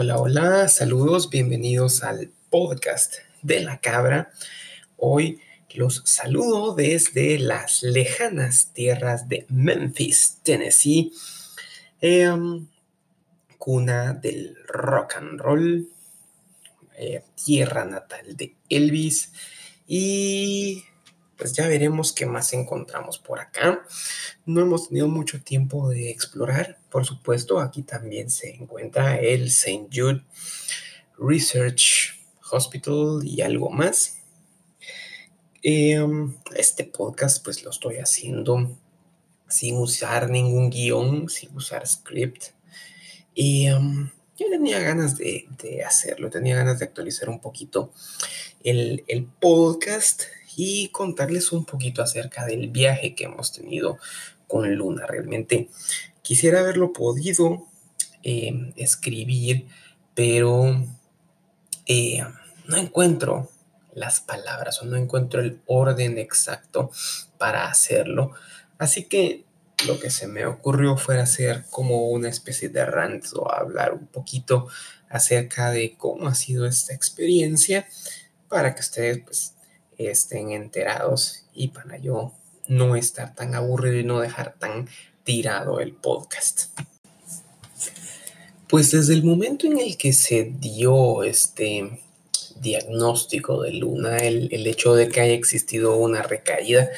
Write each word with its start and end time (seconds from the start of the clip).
Hola, 0.00 0.16
hola, 0.18 0.68
saludos, 0.68 1.28
bienvenidos 1.28 2.04
al 2.04 2.30
podcast 2.50 3.14
de 3.42 3.64
la 3.64 3.80
cabra. 3.80 4.30
Hoy 4.96 5.40
los 5.74 6.02
saludo 6.04 6.76
desde 6.76 7.36
las 7.40 7.82
lejanas 7.82 8.72
tierras 8.72 9.28
de 9.28 9.44
Memphis, 9.48 10.38
Tennessee, 10.44 11.12
em, 12.00 12.68
cuna 13.58 14.12
del 14.12 14.56
rock 14.68 15.16
and 15.16 15.40
roll, 15.40 15.88
eh, 16.96 17.24
tierra 17.34 17.84
natal 17.84 18.36
de 18.36 18.54
Elvis 18.68 19.32
y 19.88 20.84
pues 21.38 21.52
ya 21.52 21.68
veremos 21.68 22.12
qué 22.12 22.26
más 22.26 22.52
encontramos 22.52 23.18
por 23.18 23.38
acá. 23.38 23.84
No 24.44 24.60
hemos 24.60 24.88
tenido 24.88 25.06
mucho 25.06 25.40
tiempo 25.40 25.88
de 25.88 26.10
explorar, 26.10 26.80
por 26.90 27.06
supuesto, 27.06 27.60
aquí 27.60 27.82
también 27.82 28.28
se 28.28 28.50
encuentra 28.50 29.18
el 29.20 29.46
St. 29.46 29.86
Jude 29.92 30.24
Research 31.16 32.18
Hospital 32.50 33.20
y 33.22 33.40
algo 33.40 33.70
más. 33.70 34.18
Em, 35.62 36.36
este 36.56 36.84
podcast 36.84 37.44
pues 37.44 37.62
lo 37.62 37.70
estoy 37.70 37.96
haciendo 37.96 38.76
sin 39.48 39.76
usar 39.76 40.30
ningún 40.30 40.70
guion, 40.70 41.28
sin 41.28 41.54
usar 41.56 41.86
script. 41.86 42.46
Y 43.34 43.66
em, 43.66 44.10
yo 44.36 44.48
tenía 44.50 44.80
ganas 44.80 45.16
de, 45.16 45.46
hacerlo, 45.86 46.30
tenía 46.30 46.56
ganas 46.56 46.80
de 46.80 46.84
actualizar 46.84 47.28
un 47.28 47.40
poquito 47.40 47.92
el, 48.64 49.04
el 49.06 49.24
podcast 49.24 50.24
y 50.60 50.88
contarles 50.88 51.52
un 51.52 51.64
poquito 51.64 52.02
acerca 52.02 52.44
del 52.44 52.68
viaje 52.68 53.14
que 53.14 53.26
hemos 53.26 53.52
tenido 53.52 53.98
con 54.48 54.74
Luna. 54.74 55.06
Realmente 55.06 55.68
quisiera 56.20 56.58
haberlo 56.58 56.92
podido 56.92 57.68
eh, 58.24 58.72
escribir, 58.74 59.68
pero 60.16 60.84
eh, 61.86 62.24
no 62.66 62.76
encuentro 62.76 63.48
las 63.94 64.18
palabras 64.18 64.82
o 64.82 64.84
no 64.84 64.96
encuentro 64.96 65.40
el 65.40 65.60
orden 65.66 66.18
exacto 66.18 66.90
para 67.38 67.68
hacerlo. 67.68 68.32
Así 68.78 69.04
que 69.04 69.44
lo 69.86 70.00
que 70.00 70.10
se 70.10 70.26
me 70.26 70.44
ocurrió 70.44 70.96
fue 70.96 71.20
hacer 71.20 71.66
como 71.70 72.08
una 72.08 72.30
especie 72.30 72.68
de 72.68 72.84
rant 72.84 73.26
o 73.36 73.48
hablar 73.48 73.94
un 73.94 74.08
poquito 74.08 74.66
acerca 75.08 75.70
de 75.70 75.96
cómo 75.96 76.26
ha 76.26 76.34
sido 76.34 76.66
esta 76.66 76.94
experiencia 76.94 77.86
para 78.48 78.74
que 78.74 78.80
ustedes 78.80 79.20
pues 79.20 79.54
estén 79.98 80.52
enterados 80.52 81.44
y 81.52 81.68
para 81.68 81.98
yo 81.98 82.32
no 82.68 82.96
estar 82.96 83.34
tan 83.34 83.54
aburrido 83.54 83.98
y 83.98 84.04
no 84.04 84.20
dejar 84.20 84.54
tan 84.58 84.88
tirado 85.24 85.80
el 85.80 85.92
podcast. 85.92 86.78
Pues 88.68 88.90
desde 88.90 89.14
el 89.14 89.24
momento 89.24 89.66
en 89.66 89.78
el 89.78 89.96
que 89.96 90.12
se 90.12 90.52
dio 90.58 91.22
este 91.22 92.00
diagnóstico 92.60 93.62
de 93.62 93.72
Luna, 93.72 94.18
el, 94.18 94.66
hecho 94.66 94.94
de 94.94 95.08
que 95.08 95.20
haya 95.20 95.32
existido 95.32 95.96
una 95.96 96.22
recaída, 96.22 96.88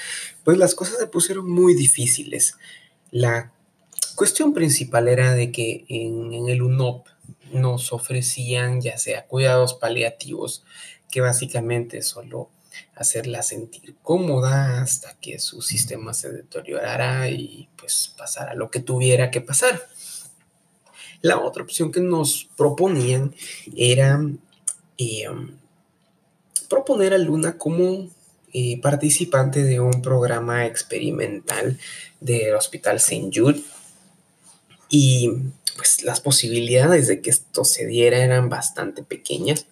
pues 0.45 0.59
las 0.59 0.75
cosas 0.75 0.98
se 0.98 1.06
pusieron 1.06 1.48
muy 1.48 1.75
difíciles. 1.75 2.56
La 3.11 3.53
cuestión 4.17 4.53
principal 4.53 5.09
era 5.09 5.34
de 5.34 5.53
que 5.53 5.84
en, 5.89 6.33
en 6.33 6.48
el 6.48 6.62
UNOP 6.62 7.06
nos 7.53 7.93
ofrecían 7.93 8.81
ya 8.81 8.98
sea 8.98 9.27
cuidados 9.27 9.75
paliativos, 9.75 10.65
que 11.11 11.21
básicamente 11.21 12.03
solo 12.03 12.51
hacerla 12.95 13.43
sentir 13.43 13.97
cómoda 14.03 14.83
hasta 14.83 15.17
que 15.21 15.39
su 15.39 15.63
sistema 15.63 16.15
se 16.15 16.31
deteriorara 16.31 17.29
y 17.29 17.69
pues 17.77 18.15
pasara 18.17 18.55
lo 18.55 18.71
que 18.71 18.81
tuviera 18.81 19.31
que 19.31 19.41
pasar. 19.41 19.89
La 21.22 21.39
otra 21.39 21.62
opción 21.62 21.93
que 21.93 22.00
nos 22.00 22.49
proponían 22.56 23.34
era 23.77 24.21
em, 24.97 25.59
proponer 26.69 27.12
a 27.12 27.19
Luna 27.19 27.59
como 27.59 28.09
eh, 28.53 28.81
participante 28.81 29.62
de 29.62 29.81
un 29.81 30.03
programa 30.03 30.67
experimental 30.67 31.78
del 32.21 32.55
Hospital 32.55 32.97
St. 32.97 33.31
Jude 33.33 33.62
y 34.89 35.31
pues 35.77 36.03
las 36.03 36.21
posibilidades 36.21 37.06
de 37.06 37.21
que 37.21 37.31
esto 37.31 37.65
se 37.65 37.87
diera 37.87 38.19
eran 38.19 38.49
bastante 38.49 39.03
pequeñas, 39.03 39.67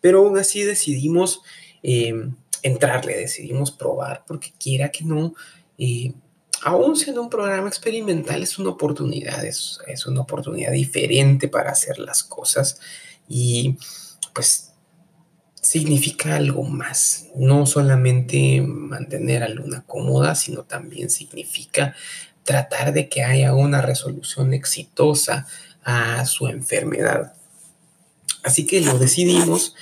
pero 0.00 0.18
aún 0.18 0.38
así 0.38 0.62
decidimos 0.62 1.40
em, 1.82 2.34
entrarle, 2.66 3.16
decidimos 3.16 3.70
probar, 3.70 4.24
porque 4.26 4.52
quiera 4.58 4.90
que 4.90 5.04
no, 5.04 5.34
eh, 5.78 6.12
aún 6.62 6.96
siendo 6.96 7.22
un 7.22 7.30
programa 7.30 7.68
experimental, 7.68 8.42
es 8.42 8.58
una 8.58 8.70
oportunidad, 8.70 9.44
es, 9.44 9.78
es 9.86 10.06
una 10.06 10.22
oportunidad 10.22 10.72
diferente 10.72 11.48
para 11.48 11.70
hacer 11.70 11.98
las 11.98 12.22
cosas 12.22 12.80
y 13.28 13.76
pues 14.34 14.72
significa 15.60 16.36
algo 16.36 16.62
más, 16.62 17.26
no 17.34 17.66
solamente 17.66 18.60
mantener 18.60 19.42
a 19.42 19.48
Luna 19.48 19.82
cómoda, 19.86 20.34
sino 20.34 20.62
también 20.62 21.10
significa 21.10 21.94
tratar 22.44 22.92
de 22.92 23.08
que 23.08 23.24
haya 23.24 23.52
una 23.54 23.82
resolución 23.82 24.54
exitosa 24.54 25.46
a 25.82 26.24
su 26.24 26.46
enfermedad. 26.46 27.34
Así 28.44 28.64
que 28.64 28.80
lo 28.80 28.98
decidimos 28.98 29.74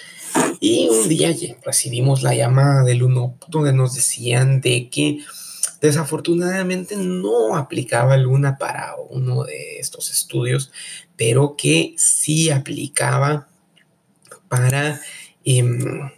y 0.61 0.89
un 0.89 1.09
día 1.09 1.35
recibimos 1.65 2.23
la 2.23 2.35
llamada 2.35 2.83
del 2.85 3.03
UNO 3.03 3.39
donde 3.49 3.73
nos 3.73 3.95
decían 3.95 4.61
de 4.61 4.89
que 4.89 5.21
desafortunadamente 5.85 6.97
no 6.97 7.57
aplicaba 7.57 8.17
Luna 8.17 8.57
para 8.57 8.95
uno 9.11 9.45
de 9.45 9.79
estos 9.79 10.11
estudios, 10.11 10.73
pero 11.17 11.57
que 11.57 11.95
sí 11.99 12.49
aplicaba 12.49 13.49
para 14.49 15.01
em, 15.45 16.11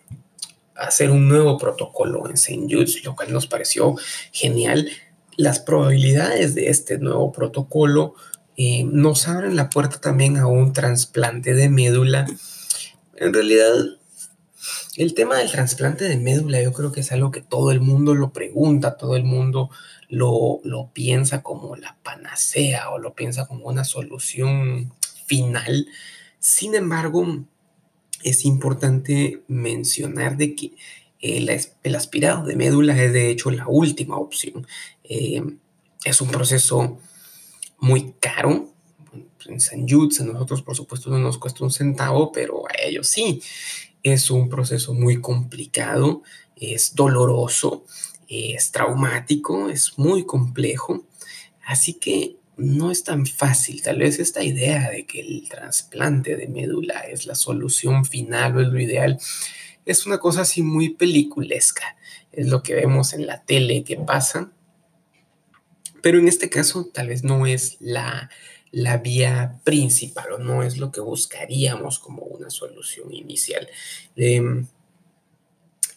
hacer 0.77 1.11
un 1.11 1.29
nuevo 1.29 1.59
protocolo 1.59 2.29
en 2.29 2.35
St. 2.35 2.69
Jude's, 2.71 3.05
lo 3.05 3.17
cual 3.17 3.33
nos 3.33 3.49
pareció 3.49 3.97
genial. 4.31 4.89
Las 5.37 5.59
probabilidades 5.59 6.55
de 6.55 6.69
este 6.69 6.99
nuevo 6.99 7.33
protocolo 7.33 8.15
em, 8.57 8.89
nos 8.93 9.27
abren 9.27 9.57
la 9.57 9.69
puerta 9.69 10.01
también 10.01 10.37
a 10.37 10.47
un 10.47 10.73
trasplante 10.73 11.55
de 11.55 11.69
médula. 11.69 12.27
En 13.17 13.35
realidad, 13.35 13.75
el 14.97 15.15
tema 15.15 15.37
del 15.37 15.51
trasplante 15.51 16.05
de 16.05 16.17
médula 16.17 16.63
yo 16.63 16.73
creo 16.73 16.93
que 16.93 17.01
es 17.01 17.13
algo 17.13 17.31
que 17.31 17.43
todo 17.43 17.71
el 17.73 17.81
mundo 17.81 18.15
lo 18.15 18.33
pregunta, 18.33 18.97
todo 18.97 19.17
el 19.17 19.25
mundo 19.25 19.71
lo, 20.09 20.61
lo 20.65 20.91
piensa 20.93 21.43
como 21.43 21.77
la 21.77 21.97
panacea 22.03 22.91
o 22.91 22.99
lo 22.99 23.15
piensa 23.15 23.47
como 23.47 23.67
una 23.67 23.85
solución 23.85 24.93
final. 25.27 25.87
Sin 26.39 26.75
embargo, 26.75 27.45
es 28.23 28.45
importante 28.45 29.43
mencionar 29.49 30.37
de 30.37 30.55
que 30.55 30.73
el, 31.21 31.49
aspirado 31.95 32.47
de 32.47 32.57
médula 32.57 33.01
es 33.03 33.13
de 33.13 33.31
hecho 33.31 33.51
la 33.51 33.67
última 33.67 34.17
opción. 34.17 34.67
Eh, 35.05 35.43
es 36.05 36.21
un 36.21 36.29
proceso 36.29 36.99
muy 37.79 38.15
caro. 38.21 38.73
En 39.47 39.61
San 39.61 39.89
Jude, 39.89 40.17
a 40.21 40.25
nosotros 40.25 40.63
por 40.63 40.75
supuesto 40.75 41.09
no 41.11 41.19
nos 41.19 41.39
cuesta 41.39 41.65
un 41.65 41.71
centavo, 41.71 42.33
pero 42.33 42.65
a 42.69 42.73
ellos 42.85 43.07
sí. 43.09 43.41
Es 44.07 44.31
un 44.31 44.49
proceso 44.49 44.95
muy 44.95 45.21
complicado, 45.21 46.23
es 46.55 46.95
doloroso, 46.95 47.85
es 48.29 48.71
traumático, 48.71 49.69
es 49.69 49.99
muy 49.99 50.25
complejo. 50.25 51.05
Así 51.65 51.95
que 51.95 52.37
no 52.57 52.93
es 52.93 53.03
tan 53.03 53.27
fácil. 53.27 53.83
Tal 53.83 53.99
vez 53.99 54.21
esta 54.21 54.45
idea 54.45 54.91
de 54.91 55.07
que 55.07 55.21
el 55.21 55.49
trasplante 55.49 56.37
de 56.37 56.47
médula 56.47 57.01
es 57.01 57.27
la 57.27 57.35
solución 57.35 58.05
final 58.05 58.57
o 58.57 58.61
es 58.61 58.69
lo 58.69 58.81
ideal 58.81 59.19
es 59.87 60.07
una 60.07 60.19
cosa 60.19 60.43
así 60.43 60.63
muy 60.63 60.91
peliculesca. 60.91 61.97
Es 62.31 62.49
lo 62.49 62.63
que 62.63 62.75
vemos 62.75 63.13
en 63.13 63.27
la 63.27 63.43
tele 63.45 63.83
que 63.83 63.97
pasa. 63.97 64.53
Pero 66.01 66.21
en 66.21 66.29
este 66.29 66.49
caso 66.49 66.91
tal 66.93 67.09
vez 67.09 67.25
no 67.25 67.45
es 67.47 67.77
la, 67.81 68.31
la 68.77 68.99
vía 68.99 69.59
principal 69.65 70.33
o 70.33 70.39
no 70.39 70.63
es 70.63 70.77
lo 70.77 70.93
que 70.93 71.01
buscaríamos 71.01 71.99
como 71.99 72.25
una 72.25 72.51
solución 72.51 73.11
inicial. 73.15 73.67
Em, 74.17 74.67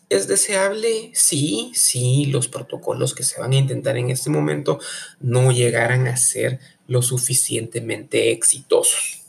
¿Es 0.08 0.30
deseable? 0.30 1.12
Sí, 1.14 1.74
sí, 1.76 2.28
los 2.28 2.48
protocolos 2.48 3.14
que 3.14 3.24
se 3.24 3.38
van 3.38 3.52
a 3.52 3.58
intentar 3.58 3.98
en 3.98 4.10
este 4.10 4.30
momento 4.30 4.80
no 5.20 5.52
llegarán 5.52 6.08
a 6.08 6.16
ser 6.16 6.62
lo 6.88 7.02
suficientemente 7.02 8.32
exitosos. 8.32 9.24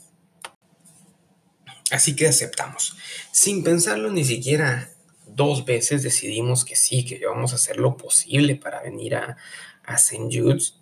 Así 1.91 2.15
que 2.15 2.27
aceptamos. 2.27 2.95
Sin 3.33 3.65
pensarlo 3.65 4.11
ni 4.11 4.23
siquiera 4.23 4.93
dos 5.27 5.65
veces 5.65 6.03
decidimos 6.03 6.63
que 6.63 6.77
sí, 6.77 7.03
que 7.03 7.19
vamos 7.25 7.51
a 7.51 7.55
hacer 7.55 7.75
lo 7.75 7.97
posible 7.97 8.55
para 8.55 8.81
venir 8.81 9.15
a, 9.15 9.35
a 9.83 9.95
St. 9.95 10.29
Jude's. 10.31 10.79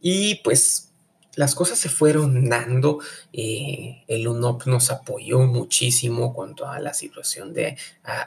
Y 0.00 0.36
pues 0.36 0.83
las 1.36 1.54
cosas 1.54 1.78
se 1.78 1.88
fueron 1.88 2.48
dando. 2.48 2.98
Eh, 3.32 4.04
el 4.08 4.28
UNOP 4.28 4.66
nos 4.66 4.90
apoyó 4.90 5.40
muchísimo 5.40 6.32
cuanto 6.32 6.66
a 6.66 6.78
la 6.80 6.94
situación 6.94 7.52
de 7.52 7.76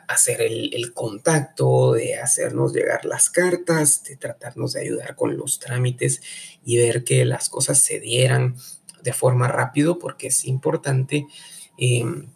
hacer 0.08 0.42
el, 0.42 0.94
contacto, 0.94 1.94
de 1.94 2.16
hacernos 2.16 2.74
llegar 2.74 3.06
las 3.06 3.30
cartas, 3.30 4.04
de 4.04 4.18
tratarnos 4.18 4.74
de 4.74 4.82
ayudar 4.82 5.16
con 5.16 5.38
los 5.38 5.60
trámites 5.60 6.22
y 6.66 6.78
ver 6.78 7.04
que 7.04 7.26
las 7.26 7.50
cosas 7.50 7.80
se 7.80 8.00
dieran 8.00 8.56
de 9.04 9.14
forma 9.14 9.48
rápido 9.48 10.00
porque 10.00 10.28
es 10.28 10.46
importante 10.46 11.28
em, 11.78 12.28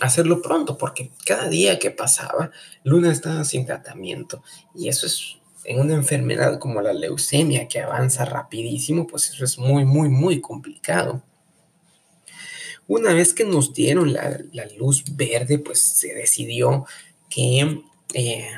hacerlo 0.00 0.42
pronto 0.42 0.78
porque 0.78 1.10
cada 1.24 1.48
día 1.48 1.78
que 1.78 1.90
pasaba, 1.90 2.50
Luna 2.84 3.12
estaba 3.12 3.44
sin 3.44 3.66
tratamiento 3.66 4.42
y 4.74 4.88
eso 4.88 5.06
es 5.06 5.38
en 5.64 5.80
una 5.80 5.94
enfermedad 5.94 6.58
como 6.58 6.80
la 6.80 6.92
leucemia 6.92 7.68
que 7.68 7.80
avanza 7.80 8.24
rapidísimo, 8.24 9.06
pues 9.06 9.30
eso 9.30 9.44
es 9.44 9.58
muy, 9.58 9.84
muy, 9.84 10.08
muy 10.08 10.40
complicado. 10.40 11.22
Una 12.86 13.12
vez 13.12 13.34
que 13.34 13.44
nos 13.44 13.74
dieron 13.74 14.14
la, 14.14 14.40
luz 14.78 15.04
verde, 15.14 15.58
pues 15.58 15.80
se 15.80 16.14
decidió 16.14 16.86
que 17.28 17.82
eh, 18.14 18.50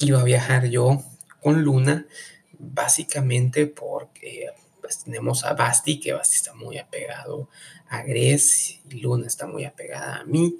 iba 0.00 0.20
a 0.20 0.24
viajar 0.24 0.68
yo 0.68 1.02
con 1.40 1.62
Luna, 1.62 2.06
básicamente 2.58 3.66
porque 3.66 4.50
pues, 4.82 5.04
tenemos 5.04 5.44
a 5.44 5.54
Basti, 5.54 5.98
que 5.98 6.12
Basti 6.12 6.36
está 6.36 6.52
muy 6.54 6.76
apegado 6.76 7.48
a 7.88 8.02
Gres, 8.02 8.80
y 8.90 9.00
Luna 9.00 9.26
está 9.26 9.46
muy 9.46 9.64
apegada 9.64 10.16
a 10.16 10.24
mí. 10.24 10.58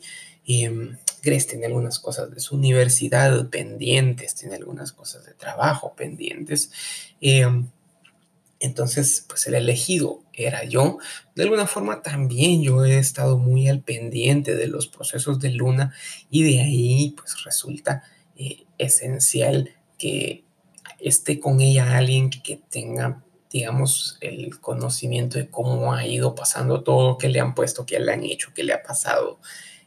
Um, 0.49 0.97
Tiene 1.25 1.67
algunas 1.67 1.99
cosas 1.99 2.31
de 2.31 2.41
su 2.41 2.57
universidad 2.57 3.49
pendientes, 3.49 4.35
tiene 4.35 4.57
algunas 4.57 4.93
cosas 4.93 5.25
de 5.25 5.33
trabajo 5.33 5.95
pendientes. 5.95 6.71
Em, 7.21 7.69
entonces, 8.61 9.25
pues 9.29 9.47
el 9.47 9.55
elegido 9.55 10.23
era 10.33 10.65
yo. 10.65 10.99
De 11.35 11.43
alguna 11.43 11.67
forma 11.67 12.03
también 12.03 12.63
yo 12.63 12.85
he 12.85 12.99
estado 12.99 13.39
muy 13.39 13.69
al 13.69 13.83
pendiente 13.83 14.55
de 14.55 14.69
los 14.69 14.87
procesos 14.87 15.41
de 15.41 15.51
Luna 15.51 15.95
y 16.31 16.45
de 16.45 16.61
ahí 16.61 17.15
pues 17.17 17.43
resulta 17.45 18.05
eh, 18.37 18.65
esencial 18.79 19.71
que 19.99 20.45
esté 20.99 21.41
con 21.41 21.61
ella 21.61 21.97
alguien 21.97 22.31
que 22.31 22.61
tenga 22.71 23.25
digamos, 23.55 24.19
el 24.21 24.59
conocimiento 24.59 25.39
de 25.39 25.49
cómo 25.49 25.95
ha 25.95 26.05
ido 26.05 26.35
pasando 26.35 26.83
todo, 26.83 27.19
qué 27.19 27.29
le 27.29 27.39
han 27.39 27.55
puesto, 27.55 27.87
qué 27.87 28.01
le 28.01 28.13
han 28.13 28.25
hecho, 28.25 28.51
qué 28.53 28.65
le 28.65 28.73
ha 28.73 28.83
pasado, 28.83 29.39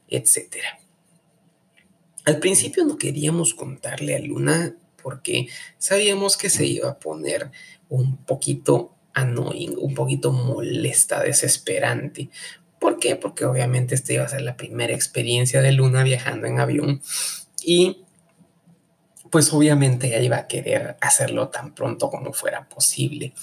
etc. 0.07 0.55
Al 2.27 2.39
principio 2.39 2.83
no 2.83 2.97
queríamos 2.97 3.53
contarle 3.53 4.13
a 4.13 4.19
Luna 4.19 4.75
porque 5.01 5.47
sabíamos 5.77 6.35
que 6.35 6.50
se 6.50 6.65
iba 6.65 6.89
a 6.89 7.00
poner 7.00 7.51
un 7.88 8.18
poquito 8.18 8.94
annoying, 9.13 9.77
un 9.77 9.94
poquito 9.94 10.33
molesta, 10.33 11.24
desesperante. 11.24 12.29
¿Por 12.81 13.00
qué? 13.00 13.15
Porque 13.15 13.45
obviamente 13.45 13.95
esta 13.95 14.12
iba 14.12 14.25
a 14.25 14.27
ser 14.27 14.41
la 14.41 14.57
primera 14.57 14.94
experiencia 14.94 15.62
de 15.62 15.71
Luna 15.71 16.03
viajando 16.03 16.47
en 16.47 16.59
avión 16.59 17.01
y 17.63 18.03
pues 19.31 19.53
obviamente 19.53 20.07
ella 20.07 20.19
iba 20.19 20.35
a 20.35 20.47
querer 20.47 20.97
hacerlo 21.00 21.47
tan 21.47 21.73
pronto 21.73 22.09
como 22.09 22.33
fuera 22.33 22.68
posible. 22.68 23.33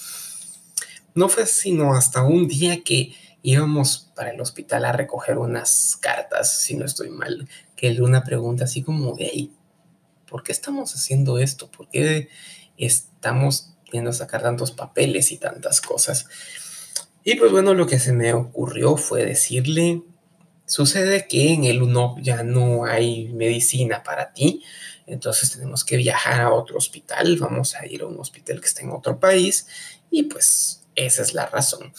No 1.14 1.30
fue 1.30 1.46
sino 1.46 1.94
hasta 1.94 2.22
un 2.22 2.48
día 2.48 2.84
que 2.84 3.14
íbamos 3.44 4.10
para 4.14 4.30
el 4.30 4.40
hospital 4.40 4.84
a 4.84 4.92
recoger 4.92 5.38
unas 5.38 5.96
cartas, 6.00 6.60
si 6.60 6.76
no 6.76 6.84
estoy 6.84 7.10
mal, 7.10 7.48
que 7.84 7.92
Luna 7.92 8.24
pregunta 8.24 8.64
así 8.64 8.82
como, 8.82 9.14
hey, 9.18 9.52
¿por 10.26 10.42
qué 10.42 10.52
estamos 10.52 10.94
haciendo 10.94 11.38
esto? 11.38 11.70
¿Por 11.70 11.90
qué 11.90 12.30
estamos 12.78 13.74
viendo 13.92 14.10
sacar 14.10 14.40
tantos 14.40 14.70
papeles 14.70 15.30
y 15.32 15.36
tantas 15.36 15.82
cosas? 15.82 16.26
Y 17.24 17.34
pues 17.34 17.52
bueno, 17.52 17.74
lo 17.74 17.86
que 17.86 17.98
se 17.98 18.14
me 18.14 18.32
ocurrió 18.32 18.96
fue 18.96 19.26
decirle, 19.26 20.02
sucede 20.64 21.28
que 21.28 21.52
en 21.52 21.64
el 21.64 21.82
UNOP 21.82 22.20
ya 22.22 22.42
no 22.42 22.86
hay 22.86 23.28
medicina 23.34 24.02
para 24.02 24.32
ti, 24.32 24.62
entonces 25.06 25.52
tenemos 25.52 25.84
que 25.84 25.98
viajar 25.98 26.40
a 26.40 26.54
otro 26.54 26.78
hospital, 26.78 27.36
vamos 27.36 27.74
a 27.74 27.84
ir 27.84 28.00
a 28.00 28.06
un 28.06 28.18
hospital 28.18 28.62
que 28.62 28.66
está 28.66 28.80
en 28.80 28.92
otro 28.92 29.20
país 29.20 29.66
y 30.10 30.22
pues 30.22 30.86
esa 30.94 31.20
es 31.20 31.34
la 31.34 31.44
razón. 31.48 31.92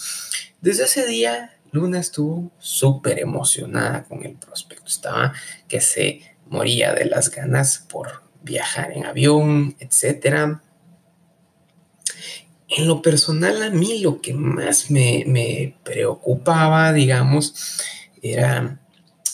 Desde 0.62 0.86
ese 0.86 1.06
día, 1.06 1.55
Luna 1.75 2.00
estuvo 2.00 2.54
súper 2.57 3.19
emocionada 3.19 4.06
con 4.06 4.25
el 4.25 4.36
prospecto, 4.36 4.88
estaba 4.88 5.33
que 5.68 5.81
se 5.81 6.22
moría 6.48 6.94
de 6.94 7.04
las 7.04 7.30
ganas 7.30 7.86
por 7.89 8.24
viajar 8.44 8.94
en 8.94 9.06
avión, 9.06 9.75
etc. 9.80 10.57
En 12.69 12.88
lo 12.88 13.01
personal, 13.01 13.62
a 13.62 13.72
mí 13.72 14.00
lo 14.00 14.22
que 14.22 14.33
más 14.33 14.89
me, 14.89 15.75
preocupaba, 15.83 16.94
digamos, 16.94 17.81
era 18.21 18.80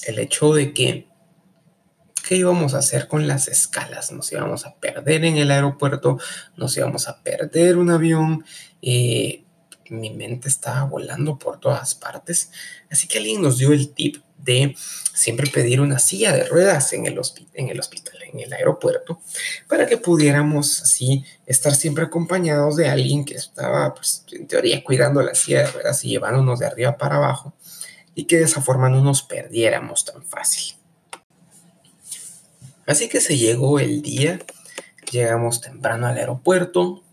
el 0.08 0.18
hecho 0.18 0.54
de 0.54 0.74
que 0.74 1.12
¿Qué 2.28 2.38
íbamos 2.38 2.76
a 2.76 2.78
hacer 2.78 3.10
con 3.10 3.28
las 3.28 3.50
escalas? 3.50 4.14
Nos 4.14 4.32
íbamos 4.32 4.66
a 4.66 4.76
perder 4.76 5.26
en 5.26 5.36
el 5.36 5.52
aeropuerto, 5.52 6.18
nos 6.56 6.78
íbamos 6.78 7.10
a 7.10 7.22
perder 7.24 7.78
un 7.78 7.90
avión. 7.90 8.46
Eh, 8.82 9.41
mi 9.92 10.10
mente 10.10 10.48
estaba 10.48 10.84
volando 10.86 11.38
por 11.38 11.60
todas 11.60 11.96
partes. 11.96 12.52
Así 12.90 13.08
que 13.08 13.18
alguien 13.18 13.42
nos 13.42 13.58
dio 13.58 13.74
el 13.74 13.94
tip 13.94 14.18
de 14.38 14.76
siempre 15.14 15.50
pedir 15.50 15.82
una 15.82 16.00
silla 16.00 16.32
de 16.32 16.46
ruedas 16.46 16.94
en 16.94 17.06
el, 17.06 17.20
hospital, 17.20 18.18
en 18.32 18.40
el 18.40 18.54
aeropuerto, 18.54 19.22
para 19.68 19.86
que 19.86 19.98
pudiéramos 19.98 20.82
así 20.82 21.24
estar 21.46 21.76
siempre 21.76 22.06
acompañados 22.06 22.76
de 22.76 22.90
alguien 22.90 23.26
que 23.26 23.36
estaba, 23.36 23.94
pues, 23.94 24.26
en 24.32 24.48
teoría, 24.48 24.84
cuidando 24.84 25.22
la 25.22 25.36
silla 25.36 25.60
de 25.60 25.72
ruedas 25.72 26.04
y 26.06 26.10
llevándonos 26.10 26.60
de 26.60 26.66
arriba 26.66 26.98
para 26.98 27.18
abajo 27.18 27.54
y 28.16 28.26
que 28.26 28.38
de 28.38 28.44
esa 28.44 28.62
forma 28.62 28.90
no 28.90 29.02
nos 29.02 29.22
perdiéramos 29.22 30.06
tan 30.06 30.24
fácil. 30.24 30.76
Así 32.88 33.08
que 33.08 33.22
se 33.22 33.38
llegó 33.38 33.80
el 33.80 34.02
día, 34.02 34.40
llegamos 35.12 35.62
temprano 35.62 36.08
al 36.08 36.18
aeropuerto. 36.18 37.04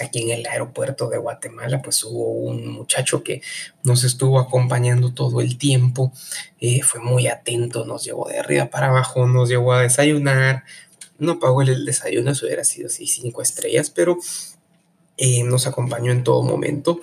Aquí 0.00 0.22
en 0.22 0.30
el 0.30 0.46
aeropuerto 0.46 1.08
de 1.08 1.18
Guatemala, 1.18 1.80
pues 1.80 2.02
hubo 2.02 2.30
un 2.30 2.66
muchacho 2.66 3.22
que 3.22 3.42
nos 3.84 4.02
estuvo 4.02 4.40
acompañando 4.40 5.14
todo 5.14 5.40
el 5.40 5.56
tiempo, 5.56 6.12
eh, 6.60 6.82
fue 6.82 7.00
muy 7.00 7.28
atento, 7.28 7.84
nos 7.84 8.04
llevó 8.04 8.28
de 8.28 8.40
arriba 8.40 8.66
para 8.66 8.88
abajo, 8.88 9.28
nos 9.28 9.48
llevó 9.48 9.72
a 9.72 9.82
desayunar, 9.82 10.64
no 11.18 11.38
pagó 11.38 11.62
el 11.62 11.84
desayuno, 11.84 12.32
eso 12.32 12.46
hubiera 12.46 12.64
sido 12.64 12.88
así 12.88 13.06
cinco 13.06 13.40
estrellas, 13.40 13.90
pero 13.90 14.18
eh, 15.16 15.44
nos 15.44 15.66
acompañó 15.68 16.10
en 16.10 16.24
todo 16.24 16.42
momento. 16.42 17.00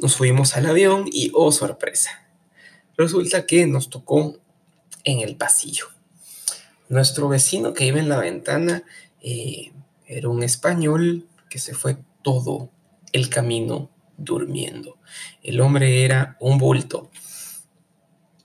Nos 0.00 0.16
fuimos 0.16 0.56
al 0.56 0.66
avión 0.66 1.04
y, 1.10 1.30
oh 1.34 1.52
sorpresa, 1.52 2.26
resulta 2.96 3.46
que 3.46 3.66
nos 3.66 3.90
tocó 3.90 4.38
en 5.04 5.20
el 5.20 5.36
pasillo. 5.36 5.86
Nuestro 6.88 7.28
vecino 7.28 7.74
que 7.74 7.84
iba 7.84 7.98
en 7.98 8.08
la 8.08 8.18
ventana 8.18 8.84
eh, 9.22 9.72
era 10.06 10.28
un 10.28 10.42
español 10.42 11.26
se 11.58 11.74
fue 11.74 11.98
todo 12.22 12.70
el 13.12 13.28
camino 13.28 13.90
durmiendo. 14.16 14.98
El 15.42 15.60
hombre 15.60 16.04
era 16.04 16.36
un 16.40 16.58
bulto. 16.58 17.10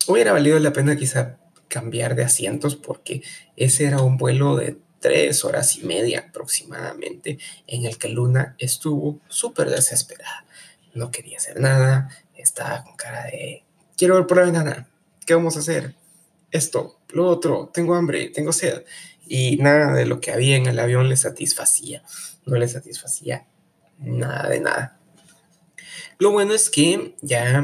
Hubiera 0.08 0.34
valido 0.34 0.60
la 0.60 0.74
pena 0.74 0.96
quizá 0.96 1.38
cambiar 1.68 2.16
de 2.16 2.24
asientos 2.24 2.76
porque 2.76 3.24
ese 3.56 3.86
era 3.86 4.02
un 4.02 4.18
vuelo 4.18 4.56
de 4.58 4.78
tres 5.00 5.44
horas 5.46 5.78
y 5.78 5.84
media 5.84 6.26
aproximadamente 6.30 7.40
en 7.68 7.86
el 7.86 7.98
que 7.98 8.10
Luna 8.10 8.56
estuvo 8.60 9.20
súper 9.28 9.70
desesperada. 9.70 10.46
No 10.94 11.12
quería 11.12 11.38
hacer 11.38 11.60
nada, 11.60 12.10
estaba 12.36 12.84
con 12.84 12.96
cara 12.96 13.24
de, 13.26 13.64
quiero 13.98 14.16
ver 14.16 14.28
por 14.28 14.38
la 14.38 14.44
ventana, 14.44 14.90
¿qué 15.26 15.34
vamos 15.34 15.56
a 15.56 15.60
hacer? 15.60 15.96
Esto, 16.52 17.00
lo 17.10 17.28
otro, 17.28 17.70
tengo 17.74 17.96
hambre, 17.96 18.30
tengo 18.30 18.52
sed. 18.52 18.84
Y 19.28 19.58
nada 19.58 19.94
de 19.94 20.06
lo 20.06 20.20
que 20.20 20.32
había 20.32 20.58
en 20.58 20.66
el 20.66 20.80
avión 20.80 21.10
le 21.10 21.16
satisfacía. 21.16 22.04
No 22.46 22.58
le 22.58 22.68
satisfacía 22.68 23.46
nada 24.00 24.50
de 24.50 24.60
nada. 24.60 25.00
Lo 26.18 26.32
bueno 26.32 26.54
es 26.54 26.70
que 26.70 27.16
ya 27.22 27.64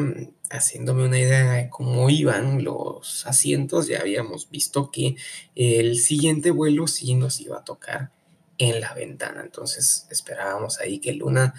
haciéndome 0.50 1.06
una 1.06 1.20
idea 1.20 1.54
de 1.54 1.70
cómo 1.70 2.10
iban 2.10 2.64
los 2.64 3.26
asientos, 3.28 3.88
ya 3.88 4.00
habíamos 4.00 4.50
visto 4.50 4.92
que 4.92 5.16
el 5.56 5.98
siguiente 5.98 6.52
vuelo 6.52 6.88
sí 6.88 7.16
nos 7.16 7.40
iba 7.42 7.60
a 7.60 7.64
tocar 7.64 8.12
en 8.58 8.80
la 8.80 8.94
ventana. 8.94 9.42
Entonces 9.42 10.08
esperábamos 10.10 10.80
ahí 10.80 11.00
que 11.00 11.14
Luna 11.14 11.54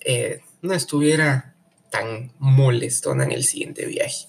eh, 0.00 0.40
no 0.62 0.74
estuviera 0.74 1.54
tan 1.90 2.32
molestona 2.38 3.24
en 3.24 3.32
el 3.32 3.44
siguiente 3.44 3.86
viaje. 3.86 4.26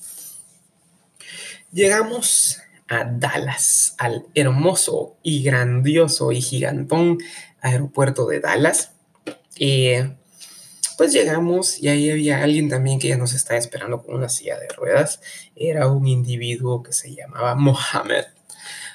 Llegamos 1.76 2.62
a 2.88 3.04
Dallas, 3.04 3.96
al 3.98 4.28
hermoso 4.34 5.18
y 5.22 5.44
grandioso 5.44 6.32
y 6.32 6.42
gigantón 6.42 7.18
aeropuerto 7.60 8.26
de 8.28 8.40
Dallas. 8.40 8.94
Y 9.58 9.96
pues 10.98 11.12
llegamos 11.12 11.78
y 11.84 11.90
ahí 11.90 12.10
había 12.10 12.42
alguien 12.42 12.70
también 12.70 12.98
que 12.98 13.10
ya 13.10 13.18
nos 13.18 13.34
estaba 13.34 13.60
esperando 13.60 14.02
con 14.02 14.16
una 14.16 14.30
silla 14.30 14.58
de 14.58 14.70
ruedas. 14.70 15.20
Era 15.54 15.90
un 15.90 16.08
individuo 16.08 16.82
que 16.82 16.94
se 16.94 17.14
llamaba 17.14 17.56
Mohammed. 17.56 18.24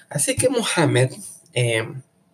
Así 0.08 0.34
que 0.34 0.48
Mohammed 0.48 1.12
eh, 1.52 1.86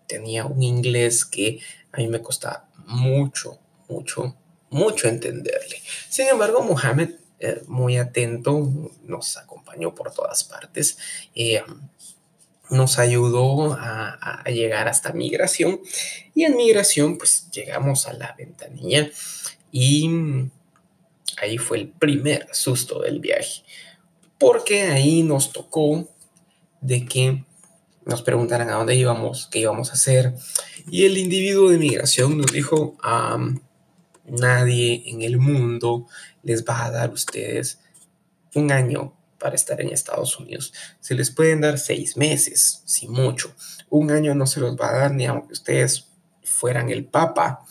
tenía 0.06 0.46
un 0.46 0.62
inglés 0.62 1.24
que 1.24 1.58
a 1.90 1.96
mí 1.96 2.06
me 2.06 2.22
costaba 2.22 2.68
mucho, 2.86 3.58
mucho, 3.88 4.36
mucho 4.70 5.08
entenderle. 5.08 5.82
Sin 6.08 6.28
embargo, 6.28 6.62
Mohammed 6.62 7.16
eh, 7.38 7.62
muy 7.66 7.98
atento, 7.98 8.70
nos 9.04 9.36
acompañó 9.36 9.94
por 9.94 10.12
todas 10.12 10.44
partes, 10.44 10.98
eh, 11.34 11.62
nos 12.70 12.98
ayudó 12.98 13.74
a, 13.74 14.42
llegar 14.46 14.88
hasta 14.88 15.12
migración. 15.12 15.80
Y 16.34 16.44
en 16.44 16.56
migración 16.56 17.18
pues 17.18 17.50
llegamos 17.50 18.06
a 18.06 18.14
la 18.14 18.34
ventanilla 18.38 19.10
y 19.70 20.10
ahí 21.40 21.58
fue 21.58 21.78
el 21.78 21.88
primer 21.88 22.48
susto 22.52 23.00
del 23.00 23.20
viaje, 23.20 23.62
porque 24.38 24.82
ahí 24.84 25.22
nos 25.22 25.52
tocó 25.52 26.08
de 26.80 27.04
que 27.04 27.44
nos 28.06 28.22
preguntaran 28.22 28.70
a 28.70 28.74
dónde 28.74 28.94
íbamos, 28.94 29.48
qué 29.48 29.58
íbamos 29.58 29.90
a 29.90 29.94
hacer, 29.94 30.34
y 30.88 31.04
el 31.04 31.18
individuo 31.18 31.70
de 31.70 31.78
migración 31.78 32.38
nos 32.38 32.52
dijo, 32.52 32.96
nadie 34.26 35.02
en 35.06 35.22
el 35.22 35.38
mundo 35.38 36.06
les 36.42 36.64
va 36.64 36.84
a 36.84 36.90
dar 36.90 37.10
a 37.10 37.12
ustedes 37.12 37.80
un 38.54 38.72
año 38.72 39.16
para 39.38 39.54
estar 39.54 39.80
en 39.80 39.90
Estados 39.90 40.38
Unidos. 40.38 40.72
Se 41.00 41.14
les 41.14 41.30
pueden 41.30 41.60
dar 41.60 41.78
seis 41.78 42.16
meses, 42.16 42.82
si 42.84 43.08
mucho. 43.08 43.54
Un 43.90 44.10
año 44.10 44.34
no 44.34 44.46
se 44.46 44.60
los 44.60 44.76
va 44.76 44.90
a 44.90 44.98
dar 44.98 45.12
ni 45.12 45.26
aunque 45.26 45.52
ustedes 45.52 46.08
fueran 46.42 46.90
el 46.90 47.04
Papa. 47.04 47.64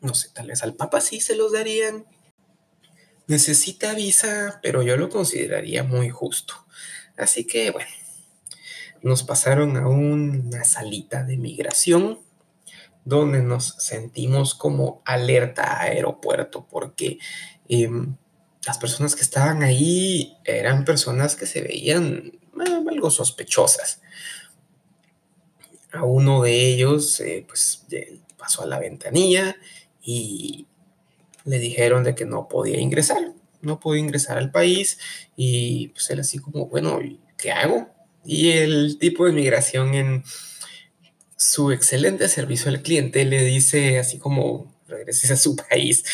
No 0.00 0.14
sé, 0.14 0.28
tal 0.34 0.48
vez 0.48 0.62
al 0.62 0.74
Papa 0.74 1.00
sí 1.00 1.20
se 1.20 1.36
los 1.36 1.52
darían. 1.52 2.06
Necesita 3.28 3.94
visa, 3.94 4.60
pero 4.62 4.82
yo 4.82 4.96
lo 4.96 5.08
consideraría 5.08 5.82
muy 5.82 6.10
justo. 6.10 6.54
Así 7.16 7.44
que, 7.44 7.70
bueno, 7.70 7.88
nos 9.02 9.22
pasaron 9.22 9.76
a 9.76 9.88
una 9.88 10.64
salita 10.64 11.24
de 11.24 11.36
migración 11.36 12.25
donde 13.06 13.40
nos 13.40 13.76
sentimos 13.78 14.54
como 14.56 15.00
alerta 15.04 15.62
a 15.62 15.82
aeropuerto 15.82 16.66
porque 16.68 17.18
em, 17.68 18.16
las 18.66 18.78
personas 18.78 19.14
que 19.14 19.22
estaban 19.22 19.62
ahí 19.62 20.36
eran 20.44 20.84
personas 20.84 21.36
que 21.36 21.46
se 21.46 21.62
veían 21.62 22.32
algo 22.90 23.10
sospechosas. 23.10 24.02
A 25.92 26.02
uno 26.04 26.42
de 26.42 26.68
ellos, 26.68 27.20
eh, 27.20 27.44
pues, 27.46 27.86
pasó 28.36 28.62
a 28.62 28.66
la 28.66 28.80
ventanilla 28.80 29.56
y 30.02 30.66
le 31.44 31.60
dijeron 31.60 32.02
de 32.02 32.16
que 32.16 32.24
no 32.24 32.48
podía 32.48 32.80
ingresar, 32.80 33.34
no 33.62 33.78
podía 33.78 34.02
ingresar 34.02 34.36
al 34.36 34.50
país 34.50 34.98
y 35.36 35.88
pues 35.88 36.10
él 36.10 36.18
así 36.20 36.38
como, 36.38 36.66
bueno, 36.66 36.98
¿qué 37.36 37.52
hago? 37.52 37.88
Y 38.24 38.50
el 38.50 38.98
tipo 38.98 39.26
de 39.26 39.32
migración 39.32 39.94
en 39.94 40.24
su 41.36 41.70
excelente 41.70 42.28
servicio 42.28 42.70
al 42.70 42.82
cliente 42.82 43.24
le 43.24 43.44
dice 43.44 43.98
así 43.98 44.18
como, 44.18 44.74
regreses 44.88 45.30
a 45.30 45.36
su 45.36 45.56
país. 45.68 46.04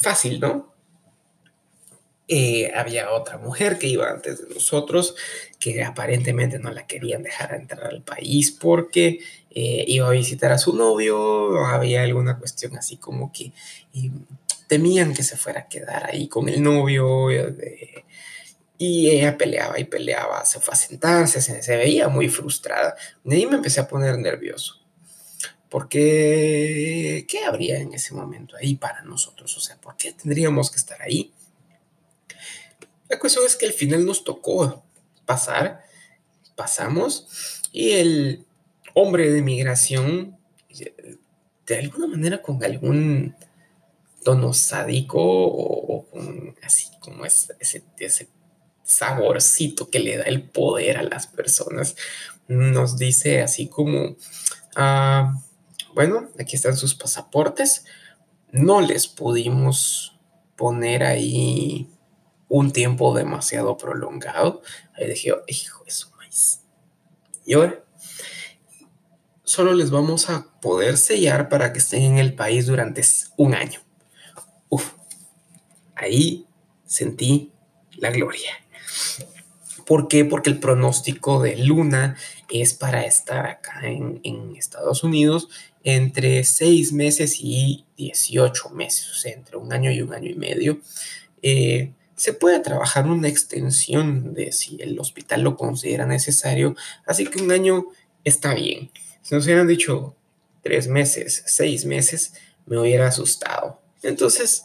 Fácil, 0.00 0.40
¿no? 0.40 0.72
Eh, 2.28 2.72
había 2.74 3.10
otra 3.10 3.36
mujer 3.36 3.78
que 3.78 3.88
iba 3.88 4.08
antes 4.08 4.40
de 4.40 4.54
nosotros, 4.54 5.14
que 5.58 5.82
aparentemente 5.84 6.58
no 6.58 6.70
la 6.70 6.86
querían 6.86 7.22
dejar 7.22 7.54
entrar 7.54 7.86
al 7.86 8.02
país 8.02 8.50
porque 8.52 9.20
eh, 9.50 9.84
iba 9.86 10.08
a 10.08 10.12
visitar 10.12 10.50
a 10.50 10.56
su 10.56 10.74
novio, 10.74 11.58
había 11.66 12.02
alguna 12.02 12.38
cuestión 12.38 12.76
así 12.76 12.96
como 12.96 13.32
que 13.32 13.52
temían 14.66 15.12
que 15.12 15.22
se 15.22 15.36
fuera 15.36 15.60
a 15.60 15.68
quedar 15.68 16.06
ahí 16.08 16.28
con 16.28 16.48
el 16.48 16.62
novio. 16.62 17.30
Eh, 17.30 18.04
y 18.78 19.10
ella 19.10 19.38
peleaba 19.38 19.78
y 19.78 19.84
peleaba, 19.84 20.44
se 20.44 20.60
fue 20.60 20.74
a 20.74 20.76
sentarse, 20.76 21.40
se, 21.40 21.76
veía 21.76 22.08
muy 22.08 22.28
frustrada. 22.28 22.96
Y 23.24 23.34
ahí 23.34 23.46
me 23.46 23.56
empecé 23.56 23.80
a 23.80 23.88
poner 23.88 24.18
nervioso. 24.18 24.80
Porque, 25.68 27.24
¿qué 27.28 27.44
habría 27.44 27.78
en 27.78 27.94
ese 27.94 28.14
momento 28.14 28.56
ahí 28.56 28.74
para 28.74 29.02
nosotros? 29.02 29.56
O 29.56 29.60
sea, 29.60 29.76
¿por 29.80 29.96
qué 29.96 30.12
tendríamos 30.12 30.70
que 30.70 30.76
estar 30.76 31.00
ahí? 31.00 31.32
La 33.08 33.18
cuestión 33.18 33.44
es 33.46 33.56
que 33.56 33.66
al 33.66 33.72
final 33.72 34.04
nos 34.04 34.24
tocó 34.24 34.84
pasar, 35.24 35.82
pasamos, 36.56 37.60
y 37.72 37.92
el 37.92 38.46
hombre 38.94 39.30
de 39.30 39.42
migración, 39.42 40.36
de 41.66 41.78
alguna 41.78 42.06
manera 42.06 42.42
con 42.42 42.62
algún 42.62 43.34
tono 44.22 44.52
sádico 44.52 45.20
o, 45.20 46.06
así 46.62 46.88
como 47.00 47.24
ese, 47.24 47.54
ese, 47.98 48.28
saborcito 48.92 49.90
que 49.90 49.98
le 49.98 50.18
da 50.18 50.24
el 50.24 50.42
poder 50.42 50.98
a 50.98 51.02
las 51.02 51.26
personas, 51.26 51.96
nos 52.48 52.98
dice 52.98 53.42
así 53.42 53.68
como, 53.68 54.16
ah, 54.76 55.34
bueno, 55.94 56.28
aquí 56.38 56.56
están 56.56 56.76
sus 56.76 56.94
pasaportes, 56.94 57.84
no 58.50 58.80
les 58.80 59.08
pudimos 59.08 60.18
poner 60.56 61.02
ahí 61.02 61.88
un 62.48 62.70
tiempo 62.70 63.14
demasiado 63.16 63.76
prolongado. 63.78 64.62
Ahí 64.94 65.08
dije, 65.08 65.32
hijo 65.46 65.84
de 65.84 65.90
su 65.90 66.10
maíz. 66.16 66.60
Y 67.46 67.54
ahora, 67.54 67.82
solo 69.42 69.72
les 69.72 69.90
vamos 69.90 70.28
a 70.28 70.46
poder 70.60 70.98
sellar 70.98 71.48
para 71.48 71.72
que 71.72 71.78
estén 71.78 72.02
en 72.02 72.18
el 72.18 72.34
país 72.34 72.66
durante 72.66 73.02
un 73.38 73.54
año. 73.54 73.80
Uf, 74.68 74.92
ahí 75.94 76.46
sentí 76.84 77.52
la 77.96 78.10
gloria. 78.10 78.61
¿Por 79.86 80.08
qué? 80.08 80.24
Porque 80.24 80.50
el 80.50 80.60
pronóstico 80.60 81.42
de 81.42 81.56
Luna 81.56 82.16
es 82.50 82.74
para 82.74 83.04
estar 83.04 83.46
acá 83.46 83.82
en, 83.84 84.20
Estados 84.56 85.02
Unidos 85.02 85.48
entre 85.84 86.44
seis 86.44 86.92
meses 86.92 87.38
y 87.40 87.84
18 87.96 88.70
meses, 88.70 89.10
o 89.10 89.14
sea, 89.14 89.32
entre 89.32 89.56
un 89.56 89.72
año 89.72 89.90
y 89.90 90.00
un 90.00 90.14
año 90.14 90.30
y 90.30 90.34
medio. 90.34 90.80
Eh, 91.42 91.92
se 92.14 92.32
puede 92.32 92.60
trabajar 92.60 93.06
una 93.06 93.26
extensión 93.26 94.34
de 94.34 94.52
si 94.52 94.76
el 94.80 94.98
hospital 95.00 95.42
lo 95.42 95.56
considera 95.56 96.06
necesario, 96.06 96.76
así 97.04 97.26
que 97.26 97.42
un 97.42 97.50
año 97.50 97.86
está 98.22 98.54
bien. 98.54 98.90
Si 99.22 99.34
nos 99.34 99.44
hubieran 99.44 99.66
dicho 99.66 100.14
tres 100.62 100.86
meses, 100.86 101.42
seis 101.46 101.84
meses, 101.84 102.34
me 102.66 102.78
hubiera 102.78 103.08
asustado. 103.08 103.80
Entonces, 104.02 104.62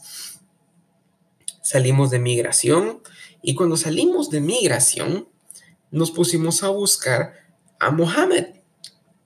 salimos 1.63 2.11
de 2.11 2.19
migración 2.19 3.01
y 3.47 3.55
cuando 3.55 3.77
salimos 3.77 4.29
de 4.29 4.41
migración, 4.41 5.29
nos 5.89 6.11
pusimos 6.11 6.63
a 6.63 6.67
buscar 6.67 7.33
a 7.79 7.91
Mohamed, 7.91 8.47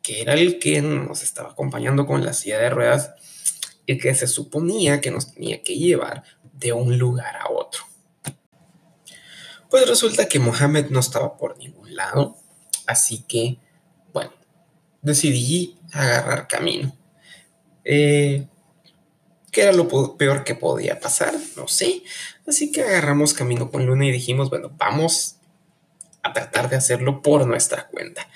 que 0.04 0.22
era 0.22 0.36
el 0.36 0.60
que 0.60 0.80
nos 0.80 1.24
estaba 1.24 1.50
acompañando 1.50 2.06
con 2.06 2.24
la 2.24 2.34
silla 2.34 2.60
de 2.60 2.70
ruedas 2.70 3.16
y 3.88 3.98
que 3.98 4.13
se 4.13 4.28
suponía 4.28 5.01
que 5.01 5.10
nos 5.10 5.34
tenía 5.34 5.63
que 5.63 5.75
llevar 5.75 6.24
de 6.54 6.72
un 6.72 7.00
lugar 7.00 7.36
a 7.36 7.50
otro. 7.50 7.82
Pues 9.72 9.90
resulta 9.90 10.28
que 10.28 10.38
Mohamed 10.38 10.92
no 10.92 11.00
estaba 11.00 11.36
por 11.36 11.58
ningún 11.58 11.96
lado, 11.96 12.38
así 12.86 13.24
que, 13.28 13.58
bueno, 14.13 14.34
decidí 15.01 15.80
agarrar 15.94 16.48
camino. 16.48 16.96
Eh, 17.84 18.46
¿Qué 19.51 19.63
era 19.63 19.74
lo 19.74 20.16
peor 20.16 20.44
que 20.44 20.56
podía 20.56 21.00
pasar? 21.00 21.34
No 21.58 21.68
sé. 21.68 22.04
Así 22.48 22.71
que 22.71 22.81
agarramos 22.81 23.33
camino 23.33 23.71
con 23.71 23.86
Luna 23.86 24.05
y 24.05 24.12
dijimos, 24.12 24.50
bueno, 24.50 24.71
vamos 24.77 25.38
a 26.24 26.33
tratar 26.33 26.69
de 26.69 26.75
hacerlo 26.75 27.21
por 27.21 27.45
nuestra 27.48 27.88
cuenta. 27.88 28.27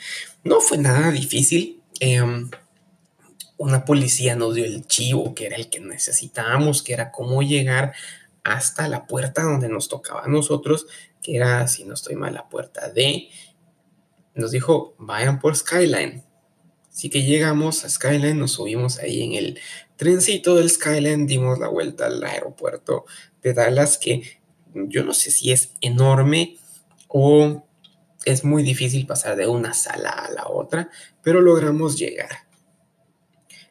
No 0.44 0.60
fue 0.60 0.78
nada 0.78 1.12
difícil. 1.12 1.82
Em, 2.00 2.50
una 3.58 3.86
policía 3.86 4.36
nos 4.36 4.56
dio 4.56 4.66
el 4.66 4.86
chivo, 4.88 5.34
que 5.34 5.46
era 5.46 5.56
el 5.56 5.70
que 5.70 5.80
necesitábamos, 5.80 6.84
que 6.84 6.94
era 6.94 7.12
cómo 7.12 7.42
llegar 7.42 7.94
hasta 8.44 8.88
la 8.88 9.08
puerta 9.08 9.44
donde 9.44 9.70
nos 9.70 9.88
tocaba 9.90 10.24
a 10.24 10.28
nosotros, 10.28 10.88
que 11.22 11.38
era, 11.38 11.68
si 11.68 11.84
no 11.84 11.94
estoy 11.94 12.16
mal, 12.16 12.34
la 12.34 12.48
puerta 12.48 12.90
D. 12.90 13.30
Nos 14.36 14.52
dijo, 14.52 14.96
vayan 15.00 15.40
por 15.40 15.56
Skyline. 15.56 16.25
Así 16.96 17.10
que 17.10 17.24
llegamos 17.24 17.84
a 17.84 17.90
Skyline, 17.90 18.40
nos 18.40 18.54
subimos 18.54 19.00
ahí 19.00 19.22
en 19.22 19.34
el 19.34 19.60
trencito 19.98 20.56
del 20.56 20.70
Skyline, 20.70 21.28
dimos 21.28 21.60
la 21.60 21.68
vuelta 21.68 22.06
al 22.06 22.24
aeropuerto 22.24 23.04
de 23.44 23.54
Dallas, 23.54 23.98
que 23.98 24.40
yo 24.74 25.04
no 25.04 25.14
sé 25.14 25.30
si 25.30 25.52
es 25.52 25.74
enorme 25.82 26.56
o 27.10 27.68
es 28.24 28.46
muy 28.46 28.64
difícil 28.64 29.06
pasar 29.06 29.36
de 29.36 29.46
una 29.46 29.74
sala 29.74 30.10
a 30.10 30.32
la 30.32 30.48
otra, 30.48 30.90
pero 31.22 31.42
logramos 31.42 31.98
llegar. 31.98 32.48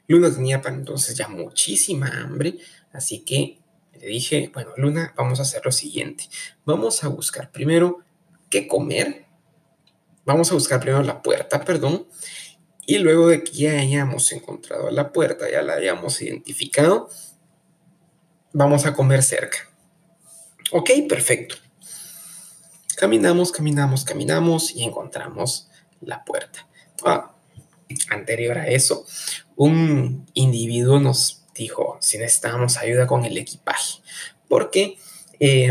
Luna 0.07 0.31
tenía 0.31 0.61
para 0.61 0.75
entonces 0.75 1.17
ya 1.17 1.27
muchísima 1.27 2.09
hambre, 2.09 2.59
así 2.93 3.21
que 3.21 3.59
le 3.99 4.07
dije, 4.07 4.51
bueno, 4.53 4.73
Luna, 4.77 5.15
vamos 5.17 5.39
a 5.39 5.45
hacer 5.45 5.63
lo 5.65 5.73
siguiente. 5.73 6.29
Vamos 6.67 7.03
a 7.03 7.09
buscar 7.09 7.51
primero 7.51 8.01
qué 8.51 8.69
comer. 8.69 9.25
Vamos 10.27 10.51
a 10.51 10.55
buscar 10.55 10.79
primero 10.79 11.03
la 11.03 11.23
puerta, 11.23 11.65
perdón. 11.65 12.07
Y 12.87 12.99
luego 12.99 13.29
de 13.29 13.43
que 13.43 13.53
ya 13.53 13.73
hayamos 13.79 14.31
encontrado 14.33 14.91
la 14.91 15.13
puerta, 15.13 15.51
ya 15.51 15.63
la 15.63 15.75
hayamos 15.75 16.21
identificado, 16.21 17.09
vamos 18.53 18.87
a 18.87 18.95
comer 18.95 19.23
cerca. 19.23 19.59
Ok, 20.73 20.91
perfecto. 21.09 21.57
Caminamos, 22.97 23.53
caminamos, 23.53 24.05
caminamos 24.05 24.75
y 24.75 24.85
encontramos 24.85 25.69
la 26.01 26.25
puerta. 26.25 26.67
Ah, 27.05 27.35
anterior 28.11 28.59
a 28.59 28.69
eso, 28.69 29.07
un 29.57 30.27
individuo 30.35 31.01
nos 31.01 31.45
dijo 31.55 31.99
si 32.01 32.19
necesitábamos 32.19 32.77
ayuda 32.77 33.07
con 33.07 33.25
el 33.25 33.37
equipaje, 33.37 34.01
porque 34.49 34.99
eh, 35.41 35.71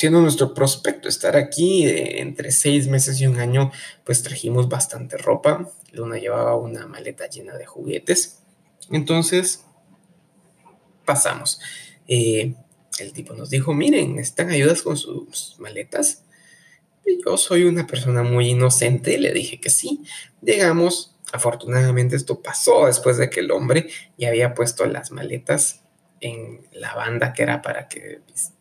siendo 0.00 0.22
nuestro 0.22 0.54
prospecto 0.54 1.10
estar 1.10 1.36
aquí 1.36 1.86
eh, 1.86 2.22
entre 2.22 2.52
seis 2.52 2.88
meses 2.88 3.20
y 3.20 3.26
un 3.26 3.38
año, 3.38 3.70
pues 4.02 4.22
trajimos 4.22 4.66
bastante 4.66 5.18
ropa. 5.18 5.70
Luna 5.92 6.16
llevaba 6.16 6.56
una 6.56 6.86
maleta 6.86 7.28
llena 7.28 7.54
de 7.58 7.66
juguetes. 7.66 8.40
Entonces, 8.90 9.62
pasamos. 11.04 11.60
Eh, 12.08 12.54
el 12.98 13.12
tipo 13.12 13.34
nos 13.34 13.50
dijo, 13.50 13.74
miren, 13.74 14.16
¿necesitan 14.16 14.48
ayudas 14.48 14.80
con 14.80 14.96
sus 14.96 15.56
maletas? 15.58 16.24
Y 17.04 17.22
yo 17.22 17.36
soy 17.36 17.64
una 17.64 17.86
persona 17.86 18.22
muy 18.22 18.48
inocente, 18.48 19.18
le 19.18 19.34
dije 19.34 19.60
que 19.60 19.68
sí. 19.68 20.00
Llegamos, 20.40 21.14
afortunadamente 21.30 22.16
esto 22.16 22.40
pasó 22.40 22.86
después 22.86 23.18
de 23.18 23.28
que 23.28 23.40
el 23.40 23.50
hombre 23.50 23.90
ya 24.16 24.28
había 24.28 24.54
puesto 24.54 24.86
las 24.86 25.10
maletas 25.10 25.82
en 26.22 26.62
la 26.72 26.94
banda 26.94 27.34
que 27.34 27.42
era 27.42 27.60
para 27.60 27.86
que 27.86 28.20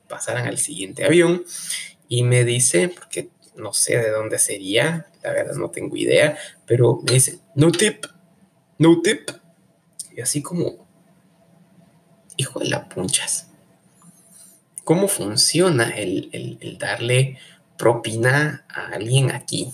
pasaran 0.09 0.47
al 0.47 0.57
siguiente 0.57 1.05
avión 1.05 1.45
y 2.09 2.23
me 2.23 2.43
dice, 2.43 2.89
porque 2.89 3.29
no 3.55 3.71
sé 3.71 3.97
de 3.97 4.09
dónde 4.09 4.39
sería, 4.39 5.07
la 5.23 5.31
verdad 5.31 5.55
no 5.55 5.69
tengo 5.69 5.95
idea, 5.95 6.37
pero 6.65 6.99
me 7.05 7.13
dice, 7.13 7.39
no 7.55 7.71
tip, 7.71 8.05
no 8.77 9.01
tip. 9.01 9.29
Y 10.15 10.21
así 10.21 10.41
como, 10.41 10.85
hijo 12.35 12.59
de 12.59 12.69
la 12.69 12.89
punchas, 12.89 13.47
¿cómo 14.83 15.07
funciona 15.07 15.89
el, 15.89 16.29
el 16.33 16.77
darle 16.77 17.37
propina 17.77 18.65
a 18.67 18.87
alguien 18.87 19.31
aquí? 19.31 19.73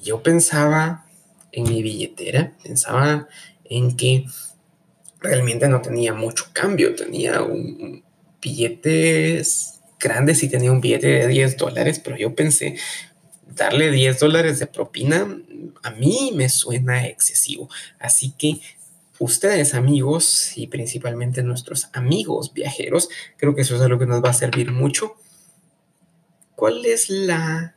Yo 0.00 0.22
pensaba 0.22 1.06
en 1.52 1.64
mi 1.64 1.82
billetera, 1.82 2.52
pensaba 2.62 3.28
en 3.64 3.96
que 3.96 4.26
realmente 5.20 5.68
no 5.68 5.82
tenía 5.82 6.14
mucho 6.14 6.46
cambio, 6.52 6.94
tenía 6.94 7.42
un, 7.42 8.04
billetes 8.46 9.80
grandes 9.98 10.44
y 10.44 10.48
tenía 10.48 10.70
un 10.70 10.80
billete 10.80 11.08
de 11.08 11.26
10 11.26 11.56
dólares, 11.56 12.00
pero 12.02 12.16
yo 12.16 12.36
pensé, 12.36 12.76
darle 13.44 13.90
10 13.90 14.20
dólares 14.20 14.60
de 14.60 14.68
propina 14.68 15.26
a 15.82 15.90
mí 15.90 16.30
me 16.32 16.48
suena 16.48 17.06
excesivo. 17.06 17.68
Así 17.98 18.34
que 18.38 18.60
ustedes 19.18 19.74
amigos 19.74 20.56
y 20.56 20.68
principalmente 20.68 21.42
nuestros 21.42 21.88
amigos 21.92 22.52
viajeros, 22.52 23.08
creo 23.36 23.56
que 23.56 23.62
eso 23.62 23.74
es 23.74 23.82
algo 23.82 23.98
que 23.98 24.06
nos 24.06 24.22
va 24.22 24.30
a 24.30 24.34
servir 24.34 24.70
mucho. 24.70 25.14
¿Cuál 26.54 26.86
es 26.86 27.10
la 27.10 27.74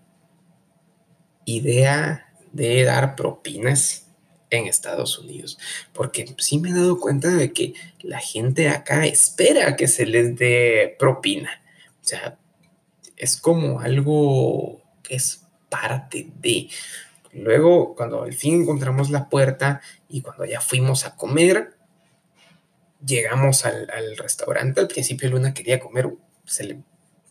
idea 1.45 2.31
de 2.51 2.83
dar 2.83 3.15
propinas 3.15 4.08
en 4.49 4.67
Estados 4.67 5.17
Unidos, 5.19 5.59
porque 5.93 6.33
sí 6.37 6.59
me 6.59 6.69
he 6.69 6.73
dado 6.73 6.99
cuenta 6.99 7.29
de 7.29 7.53
que 7.53 7.73
la 8.01 8.19
gente 8.19 8.69
acá 8.69 9.05
espera 9.05 9.75
que 9.75 9.87
se 9.87 10.05
les 10.05 10.35
dé 10.35 10.95
propina. 10.97 11.61
O 12.01 12.07
sea, 12.07 12.37
es 13.15 13.37
como 13.37 13.79
algo 13.79 14.81
que 15.03 15.15
es 15.15 15.45
parte 15.69 16.31
de. 16.41 16.69
Luego, 17.31 17.95
cuando 17.95 18.23
al 18.23 18.33
fin 18.33 18.63
encontramos 18.63 19.11
la 19.11 19.29
puerta 19.29 19.81
y 20.07 20.21
cuando 20.21 20.45
ya 20.45 20.61
fuimos 20.61 21.05
a 21.05 21.15
comer, 21.15 21.75
llegamos 23.05 23.65
al, 23.65 24.17
restaurante. 24.17 24.81
Al 24.81 24.87
principio 24.87 25.29
Luna 25.29 25.53
quería 25.53 25.79
comer, 25.79 26.09
se 26.45 26.63
le 26.63 26.79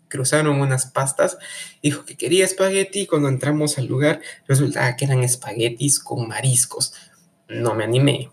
cruzaron 0.08 0.60
unas 0.60 0.86
pastas, 0.86 1.36
dijo 1.82 2.04
que 2.04 2.16
quería 2.16 2.44
espagueti. 2.44 3.06
Cuando 3.06 3.28
entramos 3.28 3.78
al 3.78 3.86
lugar, 3.86 4.20
resultaba 4.46 4.94
que 4.96 5.04
eran 5.04 5.22
espaguetis 5.22 5.98
con 5.98 6.28
mariscos 6.28 6.94
no 7.48 7.74
me 7.74 7.84
animé. 7.84 8.30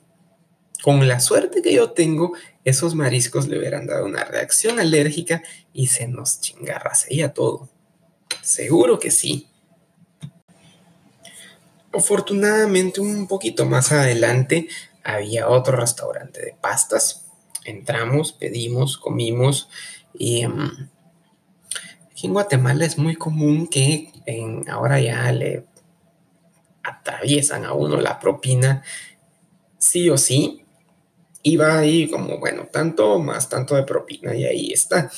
Con 0.83 1.07
la 1.07 1.19
suerte 1.19 1.61
que 1.61 1.73
yo 1.73 1.91
tengo, 1.91 2.33
esos 2.63 2.95
mariscos 2.95 3.47
le 3.47 3.57
hubieran 3.57 3.87
dado 3.87 4.05
una 4.05 4.23
reacción 4.23 4.79
alérgica 4.79 5.41
y 5.73 5.87
se 5.87 6.07
nos 6.07 6.41
chingarraseía 6.41 7.33
todo. 7.33 7.69
Seguro 8.41 8.99
que 8.99 9.09
sí. 9.09 9.47
Afortunadamente, 11.91 13.01
un 13.01 13.27
poquito 13.27 13.65
más 13.65 13.91
adelante 13.91 14.67
había 15.03 15.47
otro 15.47 15.77
restaurante 15.77 16.41
de 16.41 16.55
pastas. 16.59 17.25
Entramos, 17.63 18.33
pedimos, 18.33 18.97
comimos 18.97 19.69
y 20.13 20.41
em, 20.41 20.89
aquí 22.11 22.27
en 22.27 22.33
Guatemala 22.33 22.85
es 22.85 22.97
muy 22.97 23.15
común 23.15 23.67
que 23.67 24.11
ahora 24.67 24.99
ya 24.99 25.31
le 25.31 25.65
atraviesan 26.85 27.65
a 27.65 27.73
uno 27.73 27.99
la 27.99 28.19
propina, 28.19 28.83
sí 29.77 30.09
o 30.09 30.17
sí, 30.17 30.65
y 31.41 31.57
va 31.57 31.79
ahí 31.79 32.09
como, 32.09 32.39
bueno, 32.39 32.67
tanto 32.71 33.19
más 33.19 33.49
tanto 33.49 33.75
de 33.75 33.83
propina 33.83 34.35
y 34.35 34.45
ahí 34.45 34.71
está. 34.71 35.11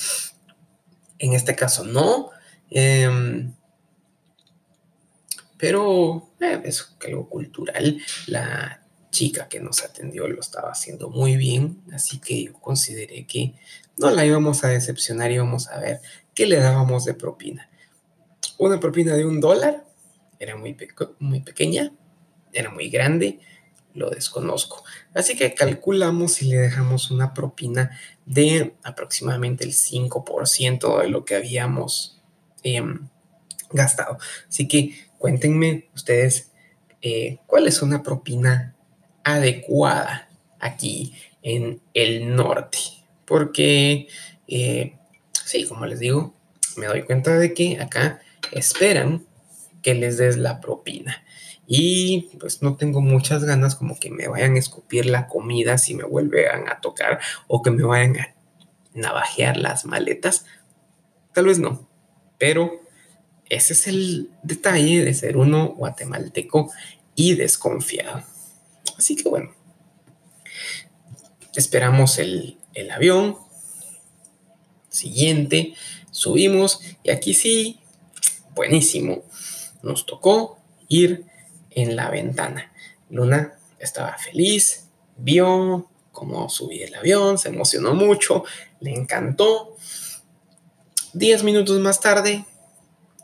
En 1.19 1.33
este 1.33 1.55
caso 1.55 1.83
no, 1.85 2.31
em, 2.69 3.53
pero 5.57 6.31
eh, 6.39 6.61
es 6.65 6.95
algo 7.05 7.29
cultural. 7.29 7.97
La 8.27 8.83
chica 9.09 9.47
que 9.47 9.59
nos 9.59 9.83
atendió 9.83 10.27
lo 10.27 10.41
estaba 10.41 10.69
haciendo 10.69 11.09
muy 11.09 11.37
bien, 11.37 11.81
así 11.93 12.19
que 12.19 12.43
yo 12.43 12.53
consideré 12.53 13.25
que 13.25 13.55
no 13.97 14.11
la 14.11 14.25
íbamos 14.25 14.63
a 14.63 14.67
decepcionar, 14.67 15.31
íbamos 15.31 15.69
a 15.69 15.79
ver 15.79 16.01
qué 16.35 16.45
le 16.45 16.57
dábamos 16.57 17.05
de 17.05 17.13
propina. 17.13 17.69
Una 18.59 18.79
propina 18.79 19.15
de 19.15 19.25
un 19.25 19.39
dólar 19.39 19.86
era 20.39 20.55
muy, 20.55 20.75
muy 21.19 21.39
pequeña, 21.41 21.91
era 22.53 22.69
muy 22.71 22.89
grande, 22.89 23.39
lo 23.93 24.09
desconozco. 24.09 24.83
Así 25.13 25.35
que 25.35 25.53
calculamos 25.53 26.33
si 26.33 26.49
le 26.49 26.57
dejamos 26.57 27.11
una 27.11 27.33
propina 27.33 27.97
de 28.25 28.75
aproximadamente 28.83 29.63
el 29.63 29.73
5% 29.73 31.01
de 31.01 31.09
lo 31.09 31.25
que 31.25 31.35
habíamos 31.35 32.21
em, 32.63 33.07
gastado. 33.71 34.17
Así 34.47 34.67
que 34.67 34.95
cuéntenme 35.17 35.89
ustedes 35.95 36.51
eh, 37.01 37.39
cuál 37.47 37.67
es 37.67 37.81
una 37.81 38.03
propina 38.03 38.75
adecuada 39.23 40.29
aquí 40.59 41.13
en 41.41 41.81
el 41.93 42.35
norte. 42.35 42.77
Porque, 43.25 44.07
eh, 44.47 44.95
sí, 45.45 45.65
como 45.65 45.85
les 45.85 45.99
digo, 45.99 46.33
me 46.77 46.85
doy 46.85 47.03
cuenta 47.03 47.37
de 47.37 47.53
que 47.53 47.79
acá 47.81 48.21
esperan 48.51 49.26
que 49.87 49.93
les 49.93 50.17
des 50.17 50.35
la 50.35 50.59
propina. 50.59 51.23
Y 51.65 52.29
pues 52.41 52.61
no 52.61 52.75
tengo 52.75 52.99
muchas 52.99 53.45
ganas 53.45 53.73
como 53.73 53.97
que 53.97 54.09
me 54.09 54.27
vayan 54.27 54.55
a 54.55 54.59
escupir 54.59 55.05
la 55.05 55.29
comida 55.29 55.77
si 55.77 55.93
me 55.93 56.03
vuelven 56.03 56.67
a 56.67 56.81
tocar 56.81 57.21
o 57.47 57.61
que 57.61 57.71
me 57.71 57.83
vayan 57.83 58.17
a 58.17 58.35
navajear 58.93 59.55
las 59.55 59.85
maletas. 59.85 60.43
Tal 61.33 61.45
vez 61.45 61.59
no, 61.59 61.87
pero 62.37 62.81
ese 63.47 63.71
es 63.71 63.87
el 63.87 64.29
detalle 64.43 65.05
de 65.05 65.13
ser 65.13 65.37
uno 65.37 65.69
guatemalteco 65.69 66.69
y 67.15 67.35
desconfiado. 67.35 68.25
Así 68.97 69.15
que 69.15 69.29
bueno, 69.29 69.53
esperamos 71.55 72.19
el, 72.19 72.57
el 72.73 72.91
avión 72.91 73.37
siguiente, 74.89 75.75
subimos 76.11 76.81
y 77.03 77.11
aquí 77.11 77.33
sí, 77.33 77.79
buenísimo 78.53 79.23
nos 79.83 80.05
tocó 80.05 80.59
ir 80.87 81.25
en 81.71 81.95
la 81.95 82.09
ventana. 82.09 82.71
Luna 83.09 83.53
estaba 83.79 84.17
feliz, 84.17 84.89
vio 85.17 85.89
cómo 86.11 86.49
subí 86.49 86.81
el 86.81 86.95
avión, 86.95 87.37
se 87.37 87.49
emocionó 87.49 87.93
mucho, 87.93 88.43
le 88.79 88.93
encantó. 88.93 89.75
Diez 91.13 91.43
minutos 91.43 91.79
más 91.79 91.99
tarde, 91.99 92.45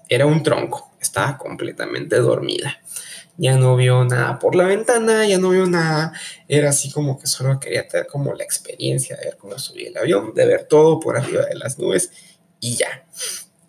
era 0.09 0.25
un 0.25 0.43
tronco, 0.43 0.91
estaba 1.01 1.37
completamente 1.37 2.17
dormida. 2.17 2.79
Ya 3.35 3.57
no 3.57 3.75
vio 3.75 4.05
nada 4.05 4.37
por 4.37 4.53
la 4.53 4.65
ventana, 4.65 5.25
ya 5.25 5.39
no 5.39 5.49
vio 5.49 5.65
nada. 5.65 6.13
Era 6.47 6.69
así 6.69 6.91
como 6.91 7.17
que 7.17 7.25
solo 7.25 7.59
quería 7.59 7.87
tener 7.87 8.05
como 8.05 8.33
la 8.33 8.43
experiencia 8.43 9.15
de 9.17 9.25
ver 9.25 9.37
cómo 9.37 9.57
subí 9.57 9.87
el 9.87 9.97
avión, 9.97 10.35
de 10.35 10.45
ver 10.45 10.65
todo 10.65 10.99
por 10.99 11.17
arriba 11.17 11.45
de 11.45 11.55
las 11.55 11.79
nubes 11.79 12.11
y 12.59 12.75
ya. 12.75 13.07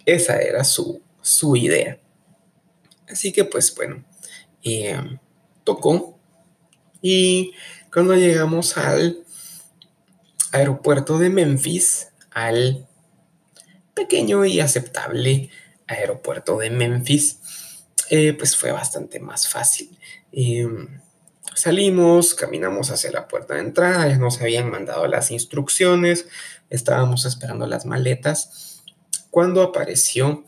Esa 0.05 0.37
era 0.37 0.65
su, 0.65 1.01
su 1.23 1.57
idea. 1.57 1.99
Así 3.09 3.33
que 3.33 3.45
pues 3.45 3.75
bueno, 3.75 4.05
eh, 4.63 4.99
tocó. 5.65 6.19
Y 7.03 7.53
cuando 7.93 8.15
llegamos 8.15 8.77
al 8.77 9.25
aeropuerto 10.53 11.19
de 11.19 11.31
Memphis, 11.31 12.09
al 12.31 12.87
pequeño 13.95 14.45
y 14.45 14.61
aceptable 14.61 15.51
aeropuerto 15.87 16.59
de 16.59 16.71
Memphis, 16.71 17.39
eh, 18.11 18.33
pues 18.33 18.57
fue 18.57 18.73
bastante 18.73 19.21
más 19.21 19.49
fácil. 19.49 19.99
Em, 20.33 21.01
salimos, 21.55 22.35
caminamos 22.35 22.91
hacia 22.91 23.11
la 23.13 23.29
puerta 23.29 23.55
de 23.55 23.61
entrada, 23.61 24.09
ya 24.09 24.17
nos 24.17 24.41
habían 24.41 24.71
mandado 24.71 25.07
las 25.07 25.31
instrucciones, 25.31 26.27
estábamos 26.71 27.25
esperando 27.25 27.67
las 27.67 27.87
maletas, 27.87 28.83
cuando 29.31 29.63
apareció 29.63 30.45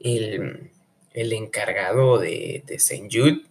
el, 0.00 0.71
el 1.14 1.32
encargado 1.32 2.18
de, 2.18 2.64
de. 2.66 3.08
Jude 3.10 3.42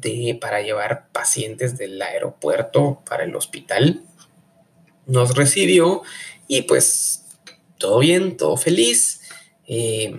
de, 0.00 0.38
para 0.40 0.60
llevar 0.60 1.08
pacientes 1.12 1.78
del 1.78 2.00
aeropuerto 2.00 3.02
para 3.08 3.24
el 3.24 3.34
hospital. 3.34 4.04
Nos 5.06 5.34
recibió 5.34 6.02
y 6.48 6.62
pues 6.62 7.24
todo 7.78 7.98
bien, 8.00 8.36
todo 8.36 8.56
feliz. 8.56 9.22
Eh, 9.66 10.16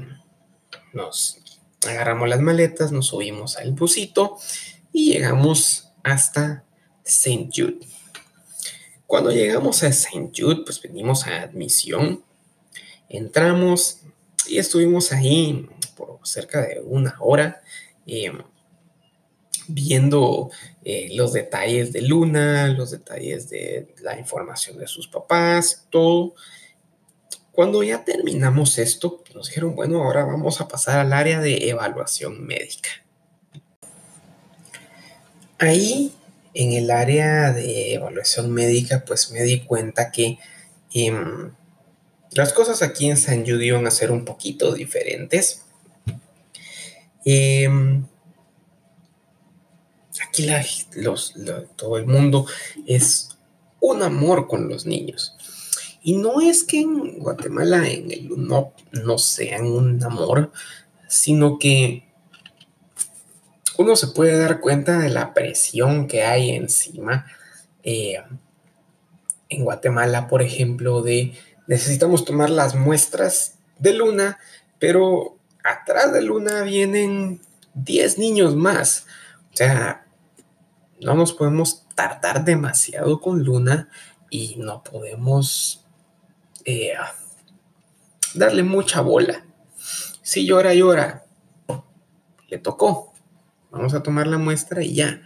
nos 0.93 1.39
agarramos 1.88 2.28
las 2.28 2.41
maletas, 2.41 2.91
nos 2.91 3.08
subimos 3.08 3.58
al 3.58 3.71
busito 3.73 4.38
y 4.91 5.13
llegamos 5.13 5.91
hasta 6.04 6.63
St. 7.04 7.50
Jude. 7.54 7.80
Cuando 9.06 9.32
llegamos 9.32 9.84
a 9.84 9.88
St. 9.88 10.32
Jude, 10.36 10.63
pues 10.65 10.82
venimos 10.82 11.28
a 11.28 11.41
admisión, 11.41 12.23
entramos 13.08 14.02
y 14.47 14.58
estuvimos 14.58 15.13
ahí 15.13 15.69
por 15.97 16.19
cerca 16.23 16.62
de 16.62 16.79
una 16.79 17.15
hora 17.19 17.62
eh, 18.05 18.31
viendo 19.67 20.49
los 21.12 21.33
detalles 21.33 21.91
de 21.91 22.01
Luna, 22.01 22.69
los 22.69 22.91
detalles 22.91 23.49
de 23.49 23.93
la 24.01 24.17
información 24.17 24.77
de 24.77 24.88
sus 24.88 25.10
papás, 25.10 25.86
todo. 25.89 26.36
Cuando 27.57 27.81
ya 27.81 28.05
terminamos 28.05 28.77
esto, 28.77 29.23
nos 29.33 29.47
dijeron, 29.47 29.75
bueno, 29.75 30.03
ahora 30.03 30.23
vamos 30.25 30.62
a 30.62 30.67
pasar 30.67 30.99
al 30.99 31.12
área 31.12 31.39
de 31.41 31.69
evaluación 31.69 32.45
médica. 32.45 32.89
Ahí, 35.57 36.13
en 36.53 36.73
el 36.73 36.91
área 36.91 37.51
de 37.51 37.95
evaluación 37.95 38.51
médica, 38.51 39.03
pues 39.07 39.31
me 39.31 39.41
di 39.41 39.62
cuenta 39.62 40.12
que 40.12 40.38
em, 40.93 41.51
las 42.29 42.53
cosas 42.53 42.83
aquí 42.83 43.10
en 43.10 43.17
San 43.17 43.43
Jude 43.43 43.65
iban 43.65 43.88
a 43.88 43.91
ser 43.91 44.12
un 44.12 44.23
poquito 44.23 44.73
diferentes. 44.75 45.63
Em, 47.30 48.06
aquí 50.26 50.48
los, 50.96 51.34
todo 51.76 51.98
el 51.98 52.06
mundo 52.06 52.46
es 52.86 53.38
un 53.82 54.02
amor 54.02 54.48
con 54.48 54.70
los 54.70 54.86
niños. 54.86 55.36
Y 56.02 56.16
no 56.16 56.40
es 56.40 56.63
que 56.63 56.80
en 56.80 57.20
Guatemala 57.20 57.86
en 57.90 58.12
el 58.12 58.30
no, 58.48 58.72
no 58.94 59.18
sean 59.18 59.66
un 59.66 60.02
amor, 60.06 60.54
sino 61.10 61.60
que 61.60 62.08
uno 63.78 63.98
se 63.98 64.08
puede 64.08 64.38
dar 64.38 64.62
cuenta 64.62 64.98
de 64.98 65.10
la 65.10 65.34
presión 65.34 66.08
que 66.08 66.24
hay 66.24 66.52
encima. 66.52 67.26
Eh, 67.84 68.24
en 69.50 69.66
Guatemala, 69.66 70.30
por 70.30 70.42
ejemplo, 70.42 71.02
de 71.02 71.34
necesitamos 71.68 72.24
tomar 72.24 72.50
las 72.50 72.74
muestras 72.74 73.56
de 73.80 73.96
Luna, 73.96 74.40
pero 74.80 75.37
atrás 75.67 76.13
de 76.13 76.21
Luna 76.21 76.63
vienen 76.63 77.41
10 77.73 78.17
niños 78.17 78.56
más. 78.56 79.06
O 79.53 79.58
sea, 79.58 80.06
no 80.99 81.13
nos 81.13 81.34
podemos 81.34 81.86
tardar 81.95 82.45
demasiado 82.45 83.19
con 83.19 83.43
Luna 83.43 83.89
y 84.30 84.56
no 84.58 84.84
podemos 84.84 85.86
eh, 86.65 86.93
darle 88.34 88.63
mucha 88.63 89.01
bola. 89.01 89.45
Si 90.21 90.45
llora, 90.45 90.73
llora. 90.73 91.25
Le 92.47 92.58
tocó. 92.58 93.13
Vamos 93.71 93.93
a 93.93 94.03
tomar 94.03 94.27
la 94.27 94.38
muestra 94.38 94.84
y 94.84 94.95
ya. 94.95 95.21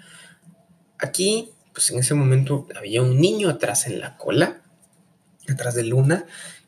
Aquí, 0.97 1.51
pues 1.73 1.89
en 1.91 1.99
ese 1.99 2.13
momento 2.13 2.67
había 2.75 3.01
un 3.01 3.19
niño 3.19 3.49
atrás 3.49 3.87
en 3.87 3.99
la 3.99 4.17
cola, 4.17 4.61
atrás 5.49 5.75
de 5.75 5.83
Luna, 5.83 6.25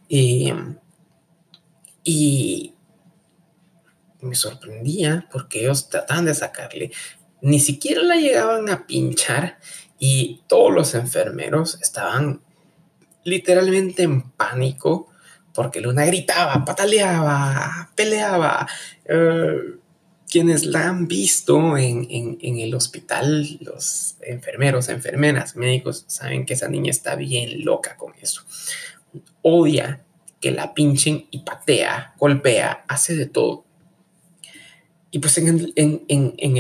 em, 0.10 0.78
y 2.04 2.74
me 4.24 4.36
sorprendía 4.36 5.28
porque 5.32 5.62
ellos 5.62 5.90
trataban 5.90 6.26
de 6.26 6.34
sacarle. 6.34 6.92
Ni 7.42 7.60
siquiera 7.60 8.02
la 8.02 8.16
llegaban 8.16 8.70
a 8.70 8.88
pinchar 8.88 9.60
y 10.00 10.42
todos 10.48 10.74
los 10.74 10.96
enfermeros 10.96 11.80
estaban 11.82 12.42
literalmente 13.24 14.04
en 14.04 14.22
pánico 14.32 15.10
porque 15.54 15.82
Luna 15.82 16.06
gritaba, 16.06 16.66
pataleaba, 16.66 17.92
peleaba. 17.96 18.68
Eh, 19.06 19.78
quienes 20.34 20.66
la 20.66 20.88
han 20.88 21.08
visto 21.08 21.78
en, 21.78 22.40
el 22.42 22.74
hospital, 22.74 23.60
los 23.62 24.16
enfermeros, 24.22 24.90
enfermeras, 24.90 25.56
médicos, 25.56 26.06
saben 26.08 26.48
que 26.48 26.56
esa 26.56 26.70
niña 26.70 26.90
está 26.90 27.16
bien 27.16 27.64
loca 27.64 27.98
con 27.98 28.14
eso. 28.20 28.42
Odia 29.44 30.04
que 30.42 30.50
la 30.50 30.74
pinchen 30.74 31.28
y 31.30 31.42
patea, 31.42 32.16
golpea, 32.18 32.84
hace 32.88 33.16
de 33.16 33.28
todo. 33.28 33.66
Y 35.16 35.20
pues 35.20 35.38
en 35.38 35.48
el, 35.48 35.74
en, 35.76 36.58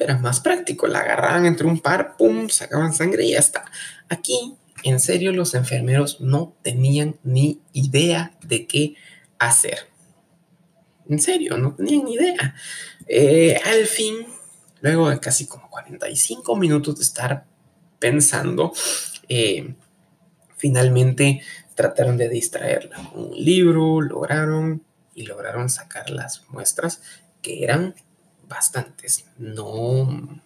era 0.00 0.16
más 0.16 0.40
práctico, 0.40 0.86
la 0.86 1.00
agarraban 1.00 1.44
entre 1.44 1.66
un 1.66 1.80
par, 1.80 2.16
pum, 2.16 2.48
sacaban 2.48 2.94
sangre 2.94 3.26
y 3.26 3.32
ya 3.32 3.38
está. 3.38 3.70
Aquí 4.08 4.56
en 4.82 5.00
serio 5.00 5.32
los 5.32 5.54
enfermeros 5.54 6.18
no 6.18 6.56
tenían 6.62 7.18
ni 7.24 7.60
idea 7.74 8.32
de 8.42 8.66
qué 8.66 8.94
hacer. 9.38 9.80
En 11.10 11.18
serio, 11.18 11.58
no 11.58 11.74
tenían 11.74 12.06
ni 12.06 12.14
idea. 12.14 12.54
Eh, 13.06 13.60
al 13.66 13.84
fin, 13.84 14.26
luego 14.80 15.10
de 15.10 15.20
casi 15.20 15.46
como 15.46 15.68
45 15.68 16.56
minutos 16.56 16.96
de 16.96 17.02
estar 17.02 17.44
pensando, 17.98 18.72
eh, 19.28 19.74
finalmente 20.56 21.42
trataron 21.74 22.16
de 22.16 22.30
distraerla 22.30 22.96
con 23.12 23.24
un 23.24 23.44
libro, 23.44 24.00
lograron 24.00 24.82
y 25.14 25.24
lograron 25.24 25.68
sacar 25.68 26.08
las 26.08 26.48
muestras 26.48 27.02
que 27.42 27.64
eran 27.64 27.94
bastantes. 28.48 29.24
No, 29.38 30.40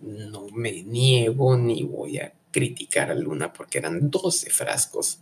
no 0.00 0.46
me 0.52 0.82
niego 0.82 1.56
ni 1.56 1.82
voy 1.82 2.18
a 2.18 2.32
criticar 2.50 3.10
a 3.10 3.14
Luna 3.14 3.52
porque 3.52 3.78
eran 3.78 4.10
12 4.10 4.50
frascos 4.50 5.20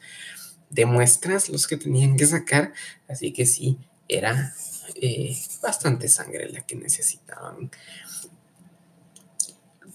de 0.70 0.86
muestras 0.86 1.48
los 1.48 1.66
que 1.66 1.76
tenían 1.76 2.16
que 2.16 2.26
sacar, 2.26 2.72
así 3.08 3.32
que 3.32 3.46
sí, 3.46 3.78
era 4.08 4.52
eh, 4.96 5.36
bastante 5.62 6.08
sangre 6.08 6.50
la 6.50 6.62
que 6.62 6.76
necesitaban. 6.76 7.70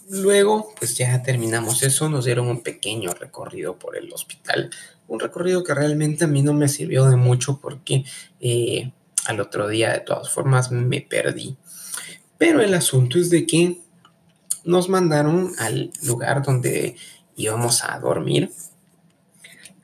Luego, 0.09 0.73
pues 0.77 0.97
ya 0.97 1.21
terminamos 1.21 1.83
eso, 1.83 2.09
nos 2.09 2.25
dieron 2.25 2.47
un 2.47 2.63
pequeño 2.63 3.13
recorrido 3.13 3.77
por 3.77 3.95
el 3.95 4.11
hospital, 4.11 4.71
un 5.07 5.19
recorrido 5.19 5.63
que 5.63 5.75
realmente 5.75 6.23
a 6.25 6.27
mí 6.27 6.41
no 6.41 6.53
me 6.53 6.67
sirvió 6.67 7.05
de 7.05 7.15
mucho 7.15 7.59
porque 7.59 8.05
eh, 8.39 8.91
al 9.29 9.39
otro 9.39 9.67
día 9.67 9.93
de 9.93 9.99
todas 9.99 10.31
formas 10.31 10.71
me 10.71 11.01
perdí. 11.01 11.55
Pero 12.39 12.61
el 12.61 12.73
asunto 12.73 13.19
es 13.19 13.29
de 13.29 13.45
que 13.45 13.79
nos 14.63 14.89
mandaron 14.89 15.53
al 15.59 15.91
lugar 16.01 16.41
donde 16.41 16.95
íbamos 17.35 17.83
a 17.83 17.99
dormir, 17.99 18.51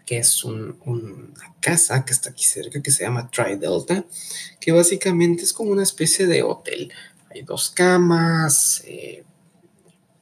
que 0.04 0.18
es 0.18 0.44
una 0.44 1.28
casa 1.60 2.04
que 2.06 2.14
está 2.14 2.32
aquí 2.32 2.44
cerca, 2.44 2.82
que 2.82 2.90
se 2.90 3.04
llama 3.04 3.30
Tri 3.30 3.56
Delta, 3.56 4.04
que 4.60 4.72
básicamente 4.72 5.44
es 5.44 5.54
como 5.54 5.72
una 5.72 5.84
especie 5.84 6.26
de 6.26 6.42
hotel. 6.42 6.92
Hay 7.30 7.44
dos 7.44 7.70
camas, 7.70 8.82
eh, 8.86 9.24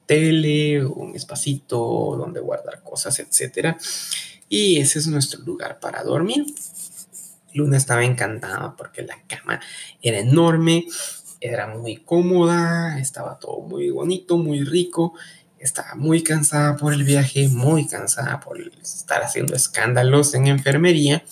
tele, 0.04 0.84
un 0.84 1.16
espacito 1.16 1.78
donde 2.18 2.40
guardar 2.40 2.82
cosas, 2.82 3.18
etc. 3.20 3.74
Y 4.50 4.80
ese 4.80 4.98
es 4.98 5.06
nuestro 5.06 5.40
lugar 5.40 5.80
para 5.80 6.02
dormir. 6.02 6.44
Luna 7.54 7.76
estaba 7.76 8.04
encantada 8.04 8.76
porque 8.76 9.02
la 9.02 9.16
cama 9.26 9.60
era 10.02 10.18
enorme, 10.18 10.86
era 11.40 11.66
muy 11.68 11.96
cómoda, 11.96 12.98
estaba 12.98 13.38
todo 13.38 13.60
muy 13.60 13.90
bonito, 13.90 14.36
muy 14.36 14.62
rico 14.64 15.14
estaba 15.64 15.94
muy 15.94 16.22
cansada 16.22 16.76
por 16.76 16.92
el 16.92 17.04
viaje, 17.04 17.48
muy 17.48 17.86
cansada 17.86 18.38
por 18.38 18.60
estar 18.60 19.22
haciendo 19.22 19.56
escándalos 19.56 20.34
en 20.34 20.46
enfermería, 20.46 21.24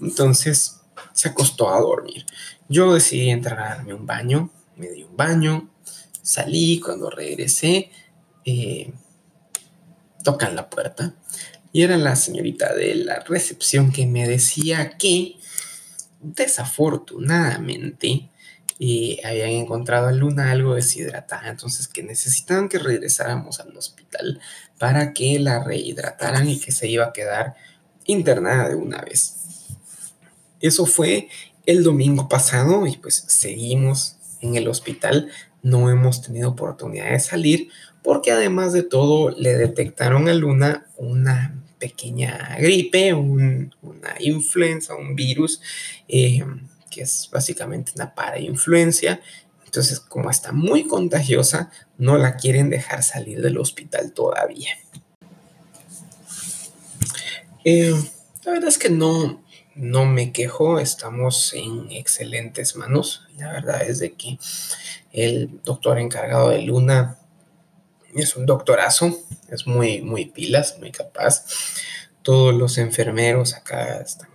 entonces 0.00 0.80
se 1.12 1.28
acostó 1.28 1.68
a 1.68 1.80
dormir. 1.80 2.24
Yo 2.68 2.94
decidí 2.94 3.28
entrar 3.28 3.60
a 3.60 3.68
darme 3.76 3.92
un 3.92 4.06
baño, 4.06 4.50
me 4.76 4.88
di 4.88 5.02
un 5.02 5.14
baño, 5.14 5.68
salí, 6.22 6.80
cuando 6.80 7.10
regresé, 7.10 7.90
eh, 8.46 8.92
tocan 10.24 10.56
la 10.56 10.70
puerta 10.70 11.14
y 11.70 11.82
era 11.82 11.98
la 11.98 12.16
señorita 12.16 12.74
de 12.74 12.94
la 12.94 13.20
recepción 13.20 13.92
que 13.92 14.06
me 14.06 14.26
decía 14.26 14.96
que 14.96 15.36
desafortunadamente 16.34 18.30
y 18.78 19.20
habían 19.24 19.50
encontrado 19.50 20.08
a 20.08 20.12
Luna 20.12 20.50
algo 20.50 20.74
deshidratada, 20.74 21.48
entonces 21.48 21.88
que 21.88 22.02
necesitaban 22.02 22.68
que 22.68 22.78
regresáramos 22.78 23.60
al 23.60 23.74
hospital 23.76 24.40
para 24.78 25.12
que 25.14 25.38
la 25.38 25.62
rehidrataran 25.64 26.48
y 26.48 26.60
que 26.60 26.72
se 26.72 26.88
iba 26.88 27.06
a 27.06 27.12
quedar 27.12 27.54
internada 28.04 28.68
de 28.68 28.74
una 28.74 29.00
vez. 29.00 29.36
Eso 30.60 30.84
fue 30.84 31.28
el 31.64 31.82
domingo 31.82 32.28
pasado 32.28 32.86
y 32.86 32.96
pues 32.96 33.24
seguimos 33.28 34.16
en 34.40 34.56
el 34.56 34.68
hospital, 34.68 35.30
no 35.62 35.90
hemos 35.90 36.22
tenido 36.22 36.50
oportunidad 36.50 37.10
de 37.10 37.20
salir 37.20 37.70
porque 38.02 38.30
además 38.30 38.72
de 38.72 38.82
todo 38.82 39.30
le 39.30 39.56
detectaron 39.56 40.28
a 40.28 40.34
Luna 40.34 40.86
una 40.96 41.60
pequeña 41.78 42.56
gripe, 42.58 43.12
una 43.12 43.70
influenza, 44.20 44.94
un 44.94 45.14
virus. 45.14 45.60
Eh, 46.08 46.44
que 46.96 47.02
es 47.02 47.28
básicamente 47.30 47.92
una 47.94 48.14
parainfluencia. 48.14 49.20
Entonces, 49.66 50.00
como 50.00 50.30
está 50.30 50.52
muy 50.52 50.86
contagiosa, 50.86 51.70
no 51.98 52.16
la 52.16 52.36
quieren 52.36 52.70
dejar 52.70 53.02
salir 53.02 53.42
del 53.42 53.58
hospital 53.58 54.12
todavía. 54.12 54.70
Eh, 57.64 57.94
la 58.44 58.52
verdad 58.52 58.68
es 58.68 58.78
que 58.78 58.88
no, 58.88 59.44
no 59.74 60.06
me 60.06 60.32
quejo, 60.32 60.78
estamos 60.78 61.52
en 61.52 61.92
excelentes 61.92 62.76
manos. 62.76 63.26
La 63.36 63.52
verdad 63.52 63.82
es 63.82 63.98
de 63.98 64.14
que 64.14 64.38
el 65.12 65.60
doctor 65.64 65.98
encargado 65.98 66.48
de 66.48 66.62
Luna 66.62 67.18
es 68.14 68.36
un 68.36 68.46
doctorazo, 68.46 69.18
es 69.50 69.66
muy, 69.66 70.00
muy 70.00 70.26
pilas, 70.26 70.76
muy 70.78 70.90
capaz. 70.90 71.44
Todos 72.22 72.54
los 72.54 72.78
enfermeros 72.78 73.54
acá 73.54 74.00
están 74.00 74.30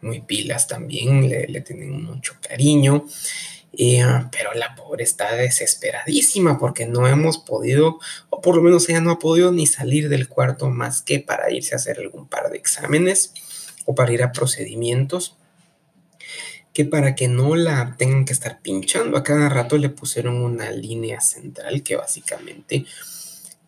muy 0.00 0.20
pilas 0.20 0.68
también, 0.68 1.28
le, 1.28 1.60
tienen 1.62 2.04
mucho 2.04 2.34
cariño. 2.46 3.06
Ah, 4.02 4.28
pero 4.30 4.54
la 4.54 4.76
pobre 4.76 5.02
está 5.02 5.34
desesperadísima 5.34 6.58
porque 6.58 6.86
no 6.86 7.08
hemos 7.08 7.38
podido, 7.38 7.98
o 8.30 8.40
por 8.40 8.54
lo 8.54 8.62
menos 8.62 8.88
ella 8.88 9.00
no 9.00 9.10
ha 9.10 9.18
podido 9.18 9.50
ni 9.50 9.66
salir 9.66 10.08
del 10.08 10.28
cuarto 10.28 10.70
más 10.70 11.02
que 11.02 11.18
para 11.18 11.50
irse 11.50 11.74
a 11.74 11.78
hacer 11.78 11.98
algún 11.98 12.28
par 12.28 12.50
de 12.50 12.56
exámenes 12.56 13.32
o 13.84 13.94
para 13.96 14.12
ir 14.12 14.22
a 14.22 14.30
procedimientos 14.30 15.36
que 16.72 16.84
para 16.84 17.14
que 17.14 17.28
no 17.28 17.54
la 17.54 17.94
tengan 17.96 18.24
que 18.24 18.32
estar 18.32 18.60
pinchando 18.60 19.16
a 19.16 19.22
cada 19.22 19.48
rato 19.48 19.78
le 19.78 19.90
pusieron 19.90 20.42
una 20.42 20.70
línea 20.72 21.20
central 21.20 21.82
que 21.82 21.96
básicamente, 21.96 22.84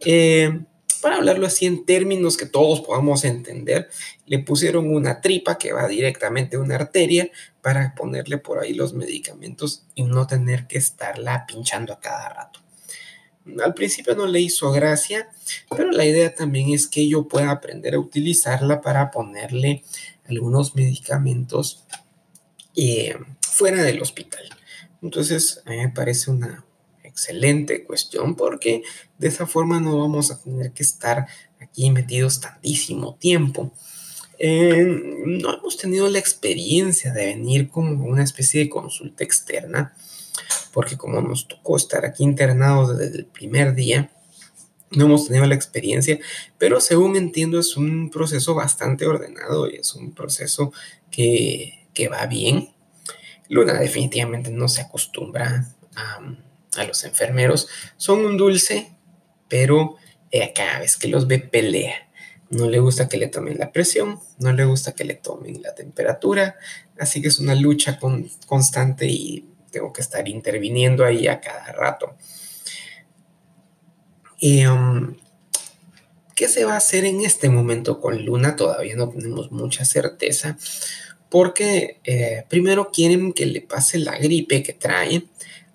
eh, 0.01 0.61
para 1.01 1.17
hablarlo 1.17 1.47
así 1.47 1.67
en 1.67 1.85
términos 1.85 2.37
que 2.37 2.47
todos 2.47 2.81
podamos 2.81 3.25
entender, 3.25 3.89
le 4.27 4.41
pusieron 4.41 4.93
una 4.93 5.21
tripa 5.21 5.59
que 5.59 5.73
va 5.73 5.87
directamente 5.87 6.57
a 6.57 6.61
una 6.61 6.77
arteria 6.77 7.31
para 7.63 7.95
ponerle 7.95 8.39
por 8.39 8.59
ahí 8.59 8.75
los 8.75 8.95
medicamentos 8.95 9.85
y 9.95 10.03
no 10.03 10.27
tener 10.27 10.67
que 10.67 10.79
estarla 10.79 11.47
pinchando 11.47 11.93
a 11.93 12.01
cada 12.01 12.29
rato. 12.29 12.61
Al 13.63 13.75
principio 13.75 14.17
no 14.17 14.27
le 14.27 14.41
hizo 14.41 14.73
gracia, 14.73 15.29
pero 15.71 15.93
la 15.93 16.05
idea 16.05 16.35
también 16.35 16.71
es 16.71 16.89
que 16.89 17.09
yo 17.09 17.29
pueda 17.29 17.53
aprender 17.53 17.95
a 17.95 18.01
utilizarla 18.01 18.81
para 18.81 19.11
ponerle 19.13 19.85
algunos 20.29 20.75
medicamentos 20.75 21.85
eh, 22.75 23.17
fuera 23.41 23.83
del 23.85 24.03
hospital. 24.03 24.43
Entonces, 25.03 25.63
a 25.65 25.71
mí 25.71 25.77
me 25.77 25.89
parece 25.91 26.33
una 26.33 26.65
excelente 27.05 27.85
cuestión 27.85 28.35
porque 28.35 28.83
de 29.19 29.29
esa 29.29 29.47
forma 29.47 29.81
no 29.81 29.99
vamos 29.99 30.31
a 30.31 30.43
tener 30.43 30.73
que 30.73 30.83
estar 30.83 31.27
aquí 31.61 31.91
metidos 31.91 32.41
tantísimo 32.41 33.15
tiempo. 33.15 33.73
Eh, 34.39 34.85
no 35.27 35.57
hemos 35.57 35.77
tenido 35.77 36.09
la 36.09 36.19
experiencia 36.19 37.13
de 37.13 37.27
venir 37.27 37.69
como 37.69 38.05
una 38.05 38.23
especie 38.23 38.61
de 38.61 38.69
consulta 38.69 39.25
externa, 39.25 39.95
porque 40.73 40.97
como 40.97 41.21
nos 41.23 41.49
tocó 41.49 41.77
estar 41.77 42.05
aquí 42.05 42.23
internados 42.23 42.97
desde 42.99 43.19
el 43.19 43.27
primer 43.27 43.75
día, 43.75 44.11
no 44.91 45.07
hemos 45.07 45.27
tenido 45.27 45.47
la 45.47 45.55
experiencia, 45.55 46.19
pero 46.59 46.81
según 46.81 47.17
entiendo 47.17 47.59
es 47.59 47.77
un 47.77 48.11
proceso 48.11 48.55
bastante 48.55 49.07
ordenado 49.07 49.69
y 49.69 49.77
es 49.77 49.95
un 49.95 50.13
proceso 50.13 50.73
que 51.11 51.87
que 51.97 52.09
va 52.09 52.27
bien. 52.27 52.69
Luna 53.49 53.73
definitivamente 53.75 54.51
no 54.51 54.69
se 54.69 54.83
acostumbra 54.83 55.67
a, 55.97 56.85
los 56.85 57.05
enfermeros. 57.05 57.69
Son 57.97 58.25
un 58.27 58.37
dulce, 58.37 58.95
pero 59.49 59.97
eh, 60.31 60.53
cada 60.55 60.81
vez 60.81 60.97
que 60.97 61.09
los 61.09 61.27
ve 61.27 61.39
pelea. 61.39 62.09
No 62.49 62.71
le 62.71 62.79
gusta 62.79 63.09
que 63.09 63.17
le 63.17 63.27
tomen 63.27 63.59
la 63.59 63.73
presión, 63.73 64.21
no 64.39 64.53
le 64.53 64.65
gusta 64.65 64.93
que 64.93 65.05
le 65.05 65.15
tomen 65.15 65.63
la 65.63 65.75
temperatura, 65.75 66.57
así 66.99 67.21
que 67.21 67.29
es 67.29 67.41
una 67.41 67.57
lucha 67.57 67.99
constante 68.47 69.07
y 69.07 69.49
tengo 69.73 69.93
que 69.93 70.01
estar 70.01 70.29
interviniendo 70.29 71.05
ahí 71.05 71.27
a 71.27 71.41
cada 71.41 71.73
rato. 71.73 72.17
Y, 74.39 74.63
¿Qué 76.37 76.49
se 76.49 76.67
va 76.67 76.75
a 76.75 76.77
hacer 76.77 77.07
en 77.07 77.25
este 77.25 77.49
momento 77.49 77.99
con 77.99 78.23
Luna? 78.23 78.57
Todavía 78.57 78.95
no 78.95 79.09
tenemos 79.09 79.51
mucha 79.53 79.87
certeza 79.87 80.59
porque 81.31 81.99
eh, 82.05 82.45
primero 82.51 82.91
quieren 82.93 83.33
que 83.33 83.47
le 83.47 83.63
pase 83.63 83.99
la 83.99 84.19
gripe 84.19 84.63
que 84.63 84.75
trae 84.75 85.23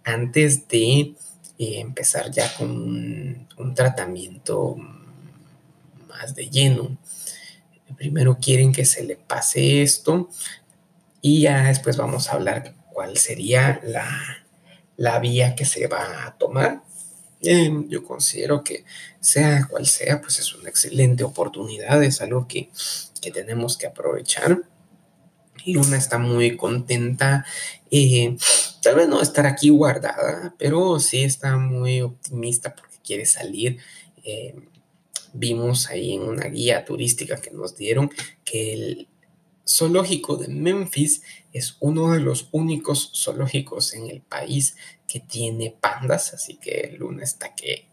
antes 0.04 0.68
de 0.68 1.16
eh, 1.62 1.80
empezar 1.80 2.32
ya 2.32 2.52
con 2.56 2.72
un, 2.72 3.76
tratamiento 3.76 4.76
más 6.08 6.34
de 6.34 6.50
lleno. 6.50 6.98
Primero 7.96 8.40
quieren 8.42 8.72
que 8.72 8.84
se 8.84 9.04
le 9.04 9.16
pase 9.16 9.84
esto 9.84 10.28
y 11.22 11.42
ya 11.42 11.66
después 11.66 11.98
vamos 11.98 12.30
a 12.30 12.34
hablar 12.34 12.74
cuál 12.92 13.16
sería 13.16 13.80
la, 13.84 15.20
vía 15.20 15.54
que 15.54 15.66
se 15.66 15.86
va 15.86 16.26
a 16.26 16.36
tomar. 16.36 16.82
Em, 17.44 17.88
yo 17.90 18.04
considero 18.04 18.64
que 18.64 18.84
sea 19.20 19.68
cual 19.70 19.86
sea, 19.86 20.20
pues 20.20 20.40
es 20.40 20.56
una 20.56 20.68
excelente 20.68 21.24
oportunidad, 21.24 22.02
es 22.02 22.22
algo 22.22 22.48
que, 22.48 22.72
que 23.22 23.30
tenemos 23.30 23.78
que 23.78 23.86
aprovechar. 23.86 24.64
Luna 25.68 25.98
está 25.98 26.18
muy 26.18 26.58
contenta. 26.58 27.46
Eh, 27.92 28.36
tal 28.82 28.96
vez 28.96 29.08
no 29.08 29.22
estar 29.22 29.46
aquí 29.46 29.70
guardada, 29.70 30.56
pero 30.58 31.00
sí 31.00 31.24
está 31.24 31.58
muy 31.58 32.02
optimista 32.02 32.76
porque 32.76 32.98
quiere 33.04 33.26
salir. 33.26 33.78
Eh, 34.24 34.56
vimos 35.34 35.90
ahí 35.90 36.14
en 36.14 36.24
una 36.24 36.48
guía 36.48 36.84
turística 36.84 37.38
que 37.38 37.52
nos 37.52 37.78
dieron 37.78 38.12
que 38.44 38.74
el 38.74 39.08
zoológico 39.68 40.36
de 40.36 40.48
Memphis 40.50 41.22
es 41.54 41.78
uno 41.80 42.12
de 42.12 42.20
los 42.20 42.50
únicos 42.52 43.12
zoológicos 43.16 43.94
en 43.94 44.10
el 44.10 44.22
país 44.22 44.76
que 45.08 45.20
tiene 45.20 45.76
pandas, 45.80 46.34
así 46.34 46.58
que 46.58 46.96
Luna 46.98 47.24
está 47.24 47.54
que 47.56 47.88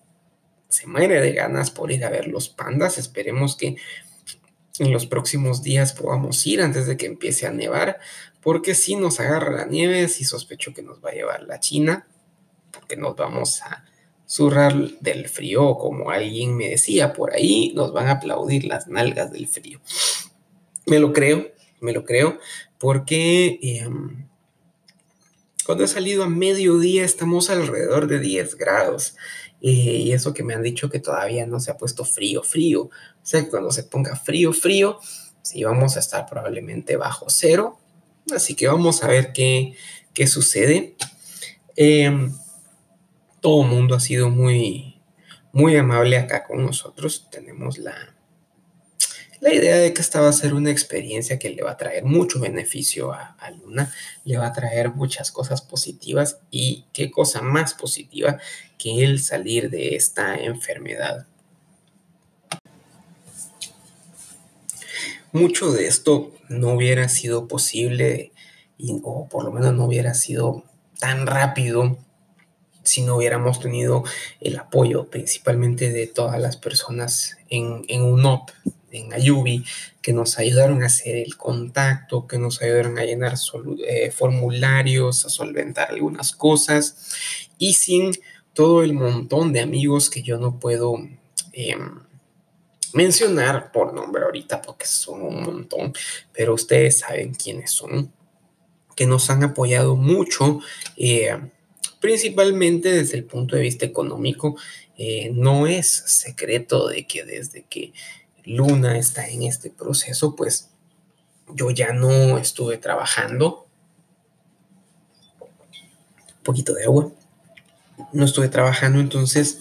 se 0.69 0.87
muere 0.87 1.21
de 1.21 1.33
ganas 1.33 1.71
por 1.71 1.91
ir 1.91 2.05
a 2.05 2.11
ver 2.11 2.29
los 2.29 2.49
pandas. 2.49 2.99
Esperemos 2.99 3.57
que 3.57 3.77
en 4.79 4.93
los 4.93 5.07
próximos 5.07 5.63
días 5.63 5.93
podamos 5.93 6.47
ir 6.47 6.61
antes 6.61 6.87
de 6.87 6.97
que 6.97 7.07
empiece 7.07 7.47
a 7.47 7.53
nevar, 7.53 7.99
porque 8.49 8.75
si 8.75 8.97
nos 8.97 9.21
agarra 9.21 9.51
la 9.51 9.67
nieve, 9.67 10.09
sí 10.09 10.25
sospecho 10.25 10.73
que 10.73 10.81
nos 10.81 11.05
va 11.05 11.11
a 11.11 11.13
llevar 11.13 11.43
la 11.43 11.61
China, 11.61 12.09
porque 12.73 12.97
nos 12.97 13.15
vamos 13.15 13.61
a 13.61 13.85
zurrar 14.27 14.75
del 15.01 15.29
frío, 15.29 15.75
como 15.75 16.09
alguien 16.11 16.57
me 16.57 16.71
decía 16.71 17.13
por 17.13 17.35
ahí, 17.35 17.75
nos 17.75 17.93
van 17.93 18.07
a 18.07 18.13
aplaudir 18.13 18.65
las 18.65 18.89
nalgas 18.89 19.31
del 19.33 19.49
frío. 19.49 19.83
Me 20.87 20.99
lo 20.99 21.13
creo, 21.13 21.53
me 21.83 21.93
lo 21.93 22.07
creo, 22.07 22.39
porque 22.79 23.59
em, 23.61 24.27
cuando 25.67 25.85
he 25.85 25.89
salido 25.89 26.25
a 26.25 26.31
mediodía 26.31 27.05
estamos 27.05 27.51
alrededor 27.51 28.07
de 28.07 28.19
10 28.19 28.55
grados. 28.55 29.15
Eh, 29.61 29.69
y 29.69 30.13
eso 30.13 30.33
que 30.33 30.43
me 30.43 30.55
han 30.55 30.63
dicho 30.63 30.89
que 30.89 31.01
todavía 31.01 31.45
no 31.45 31.61
se 31.61 31.71
ha 31.71 31.77
puesto 31.77 32.07
frío, 32.07 32.43
frío. 32.43 32.85
O 32.85 32.91
sea, 33.21 33.45
que 33.45 33.51
cuando 33.51 33.73
se 33.73 33.83
ponga 33.83 34.17
frío, 34.17 34.55
frío, 34.55 35.01
sí 35.43 35.65
vamos 35.65 35.99
a 35.99 36.01
estar 36.01 36.25
probablemente 36.25 36.97
bajo 36.97 37.27
cero. 37.29 37.79
Así 38.35 38.55
que 38.55 38.69
vamos 38.69 39.03
a 39.03 39.09
ver 39.09 39.33
qué, 39.33 39.75
qué 40.15 40.27
sucede. 40.27 40.97
Em, 41.77 42.33
todo 43.41 43.63
el 43.63 43.69
mundo 43.69 43.95
ha 43.95 44.01
sido 44.01 44.31
muy, 44.31 45.01
muy 45.53 45.77
amable 45.77 46.19
acá 46.19 46.45
con 46.45 46.65
nosotros. 46.65 47.29
Tenemos 47.31 47.79
la, 47.79 47.95
la 49.41 49.55
idea 49.55 49.77
de 49.77 49.95
que 49.95 50.01
esta 50.01 50.21
va 50.21 50.29
a 50.29 50.33
ser 50.33 50.55
una 50.55 50.73
experiencia 50.73 51.39
que 51.39 51.51
le 51.51 51.63
va 51.63 51.73
a 51.73 51.77
traer 51.77 52.05
mucho 52.05 52.41
beneficio 52.41 53.13
a, 53.13 53.37
Luna, 53.63 53.95
le 54.25 54.37
va 54.37 54.49
a 54.49 54.53
traer 54.53 54.91
muchas 54.91 55.31
cosas 55.31 55.63
positivas 55.63 56.41
y 56.51 56.87
qué 56.93 57.11
cosa 57.11 57.41
más 57.41 57.75
positiva 57.75 58.39
que 58.79 59.05
el 59.05 59.21
salir 59.23 59.71
de 59.71 59.95
esta 59.95 60.35
enfermedad. 60.37 61.28
Mucho 65.39 65.71
de 65.71 65.87
esto 65.87 66.33
no 66.49 66.73
hubiera 66.73 67.09
sido 67.09 67.47
posible 67.47 68.33
o 69.05 69.29
por 69.29 69.45
lo 69.45 69.53
menos 69.53 69.73
no 69.73 69.85
hubiera 69.85 70.13
sido 70.15 70.65
tan 70.99 71.29
rápido 71.29 71.97
si 72.83 73.03
no 73.03 73.15
hubiéramos 73.17 73.61
tenido 73.61 74.03
el 74.41 74.59
apoyo 74.59 75.09
principalmente 75.09 75.93
de 75.93 76.09
todas 76.09 76.41
las 76.41 76.57
personas 76.57 77.37
en, 77.51 77.85
en 77.87 78.03
UNOP, 78.03 78.51
en 78.91 79.13
Ayubi, 79.13 79.65
que 80.03 80.13
nos 80.13 80.39
ayudaron 80.41 80.83
a 80.83 80.87
hacer 80.87 81.15
el 81.15 81.37
contacto, 81.37 82.27
que 82.27 82.39
nos 82.39 82.61
ayudaron 82.61 82.99
a 82.99 83.05
llenar 83.05 83.35
eh, 83.87 84.11
formularios, 84.11 85.25
a 85.25 85.29
solventar 85.29 85.91
algunas 85.91 86.33
cosas, 86.33 87.13
y 87.59 87.75
sin 87.75 88.11
todo 88.55 88.83
el 88.83 88.93
montón 88.93 89.53
de 89.53 89.61
amigos 89.61 90.11
que 90.11 90.23
yo 90.23 90.39
no 90.39 90.59
puedo 90.59 90.97
em, 91.53 92.08
mencionar 92.95 93.73
por 93.73 93.93
nombre 93.93 94.23
ahorita, 94.23 94.63
porque 94.63 94.87
son 94.87 95.23
un 95.23 95.43
montón, 95.43 95.93
pero 96.33 96.55
ustedes 96.55 97.01
saben 97.01 97.35
quiénes 97.35 97.71
son, 97.71 98.13
que 98.97 99.07
nos 99.07 99.31
han 99.31 99.45
apoyado 99.45 99.97
mucho. 99.97 100.61
Eh, 100.97 101.37
principalmente 102.01 102.91
desde 102.91 103.19
el 103.19 103.25
punto 103.25 103.57
de 103.57 103.63
vista 103.63 103.85
económico, 103.87 104.57
eh, 104.97 105.31
no 105.33 105.67
es 105.67 105.89
secreto 105.89 106.89
de 106.89 107.07
que 107.07 107.25
desde 107.25 107.65
que 107.65 107.93
Luna 108.45 108.99
está 108.99 109.29
en 109.29 109.43
este 109.43 109.71
proceso, 109.71 110.35
pues 110.35 110.71
yo 111.55 111.71
ya 111.71 111.93
no 111.93 112.39
estuve 112.39 112.79
trabajando. 112.79 113.67
Un 115.41 116.43
poquito 116.43 116.75
de 116.75 116.85
agua. 116.85 117.13
No 118.13 118.25
estuve 118.25 118.49
trabajando, 118.49 119.01
entonces 119.01 119.59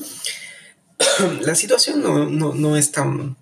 la 1.42 1.56
situación 1.56 2.02
no, 2.02 2.78
es 2.78 2.92
tan 2.92 3.38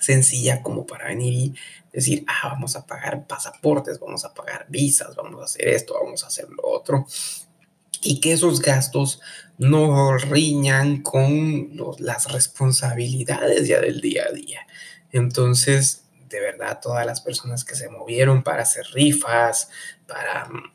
sencilla 0.00 0.62
como 0.62 0.86
para 0.86 1.08
venir 1.08 1.32
y 1.34 1.54
decir, 1.92 2.24
ah, 2.26 2.48
vamos 2.50 2.76
a 2.76 2.86
pagar 2.86 3.26
pasaportes, 3.26 3.98
vamos 3.98 4.24
a 4.24 4.32
pagar 4.32 4.66
visas, 4.68 5.14
vamos 5.16 5.40
a 5.40 5.44
hacer 5.44 5.68
esto, 5.68 5.94
vamos 6.02 6.24
a 6.24 6.28
hacer 6.28 6.48
lo 6.48 6.62
otro. 6.64 7.06
y 8.02 8.18
que 8.20 8.32
esos 8.32 8.62
gastos 8.62 9.20
no 9.58 10.16
riñan 10.16 11.02
con 11.02 11.70
las 11.98 12.32
responsabilidades 12.32 13.68
ya 13.68 13.78
del 13.78 14.00
día 14.00 14.24
a 14.26 14.32
día. 14.32 14.60
Entonces, 15.12 16.04
de 16.30 16.40
verdad, 16.40 16.80
todas 16.80 17.04
las 17.04 17.20
personas 17.20 17.64
que 17.64 17.74
se 17.74 17.90
movieron 17.90 18.42
para 18.42 18.62
hacer 18.62 18.86
rifas, 18.94 19.68
para 20.06 20.46
mm, 20.46 20.72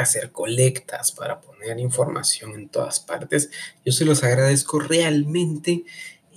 hacer 0.00 0.32
colectas, 0.32 1.12
para 1.12 1.40
poner 1.40 1.78
información 1.78 2.54
en 2.54 2.68
todas 2.68 3.00
partes, 3.00 3.50
yo 3.84 3.92
se 3.92 4.04
los 4.04 4.24
agradezco 4.24 4.80
realmente 4.80 5.84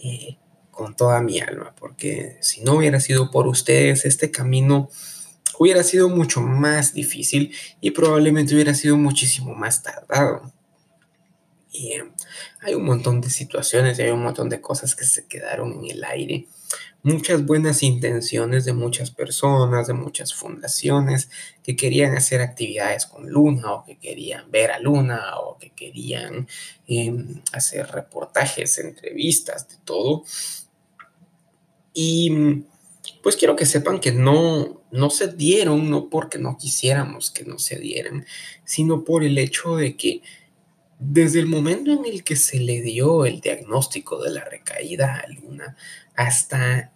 eh, 0.03 0.37
con 0.71 0.95
toda 0.95 1.21
mi 1.21 1.39
alma, 1.39 1.73
porque 1.79 2.37
si 2.41 2.61
no 2.61 2.75
hubiera 2.75 2.99
sido 2.99 3.31
por 3.31 3.47
ustedes, 3.47 4.05
este 4.05 4.31
camino 4.31 4.89
hubiera 5.59 5.83
sido 5.83 6.09
mucho 6.09 6.41
más 6.41 6.93
difícil 6.93 7.55
y 7.79 7.91
probablemente 7.91 8.53
hubiera 8.53 8.73
sido 8.73 8.97
muchísimo 8.97 9.53
más 9.53 9.83
tardado. 9.83 10.51
Y 11.71 11.93
eh, 11.93 12.03
hay 12.61 12.75
un 12.75 12.85
montón 12.85 13.21
de 13.21 13.29
situaciones 13.29 13.97
y 13.97 14.03
hay 14.03 14.11
un 14.11 14.23
montón 14.23 14.49
de 14.49 14.61
cosas 14.61 14.95
que 14.95 15.05
se 15.05 15.25
quedaron 15.25 15.73
en 15.73 15.91
el 15.91 16.03
aire. 16.03 16.47
Muchas 17.05 17.45
buenas 17.45 17.83
intenciones 17.83 18.63
de 18.63 18.71
muchas 18.71 19.11
personas, 19.11 19.87
de 19.87 19.93
muchas 19.93 20.33
fundaciones 20.33 21.29
que 21.61 21.75
querían 21.75 22.15
hacer 22.15 22.39
actividades 22.39 23.05
con 23.05 23.29
Luna 23.29 23.73
o 23.73 23.83
que 23.83 23.97
querían 23.97 24.49
ver 24.49 24.71
a 24.71 24.79
Luna 24.79 25.37
o 25.39 25.57
que 25.57 25.71
querían 25.71 26.47
em, 26.87 27.41
hacer 27.51 27.87
reportajes, 27.87 28.77
entrevistas, 28.77 29.67
de 29.67 29.75
todo. 29.83 30.23
Y 31.93 32.63
pues 33.21 33.35
quiero 33.35 33.57
que 33.57 33.65
sepan 33.65 33.99
que 33.99 34.13
no, 34.13 34.81
no 34.91 35.09
se 35.09 35.27
dieron, 35.27 35.89
no 35.89 36.09
porque 36.09 36.37
no 36.37 36.57
quisiéramos 36.57 37.31
que 37.31 37.43
no 37.43 37.59
se 37.59 37.79
dieran, 37.79 38.25
sino 38.63 39.03
por 39.03 39.25
el 39.25 39.37
hecho 39.37 39.75
de 39.75 39.97
que 39.97 40.21
desde 40.99 41.39
el 41.39 41.47
momento 41.47 41.91
en 41.91 42.05
el 42.05 42.23
que 42.23 42.35
se 42.35 42.59
le 42.59 42.81
dio 42.81 43.25
el 43.25 43.41
diagnóstico 43.41 44.21
de 44.21 44.31
la 44.31 44.45
recaída 44.45 45.15
a 45.15 45.27
Luna 45.27 45.75
hasta 46.15 46.91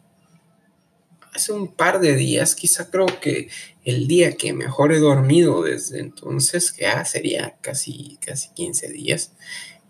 hace 1.34 1.54
un 1.54 1.68
par 1.68 2.00
de 2.00 2.16
días, 2.16 2.56
quizá 2.56 2.90
creo 2.90 3.06
que 3.22 3.50
el 3.86 4.08
día 4.08 4.36
que 4.36 4.54
mejor 4.54 4.92
he 4.92 5.00
dormido 5.00 5.64
desde 5.64 6.00
entonces, 6.00 6.72
que 6.72 6.82
ya 6.82 7.06
sería 7.06 7.58
casi, 7.62 8.18
casi 8.26 8.50
15 8.56 8.90
días, 8.92 9.34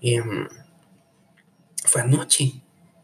em, 0.02 0.48
fue 1.86 2.02
anoche, 2.02 2.62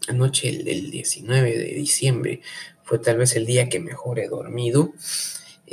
anoche 0.09 0.49
el, 0.49 0.67
el 0.67 0.91
19 0.91 1.57
de 1.57 1.73
diciembre, 1.73 2.41
fue 2.83 2.99
tal 2.99 3.17
vez 3.17 3.35
el 3.35 3.45
día 3.45 3.69
que 3.69 3.79
mejor 3.79 4.19
he 4.19 4.27
dormido. 4.27 4.93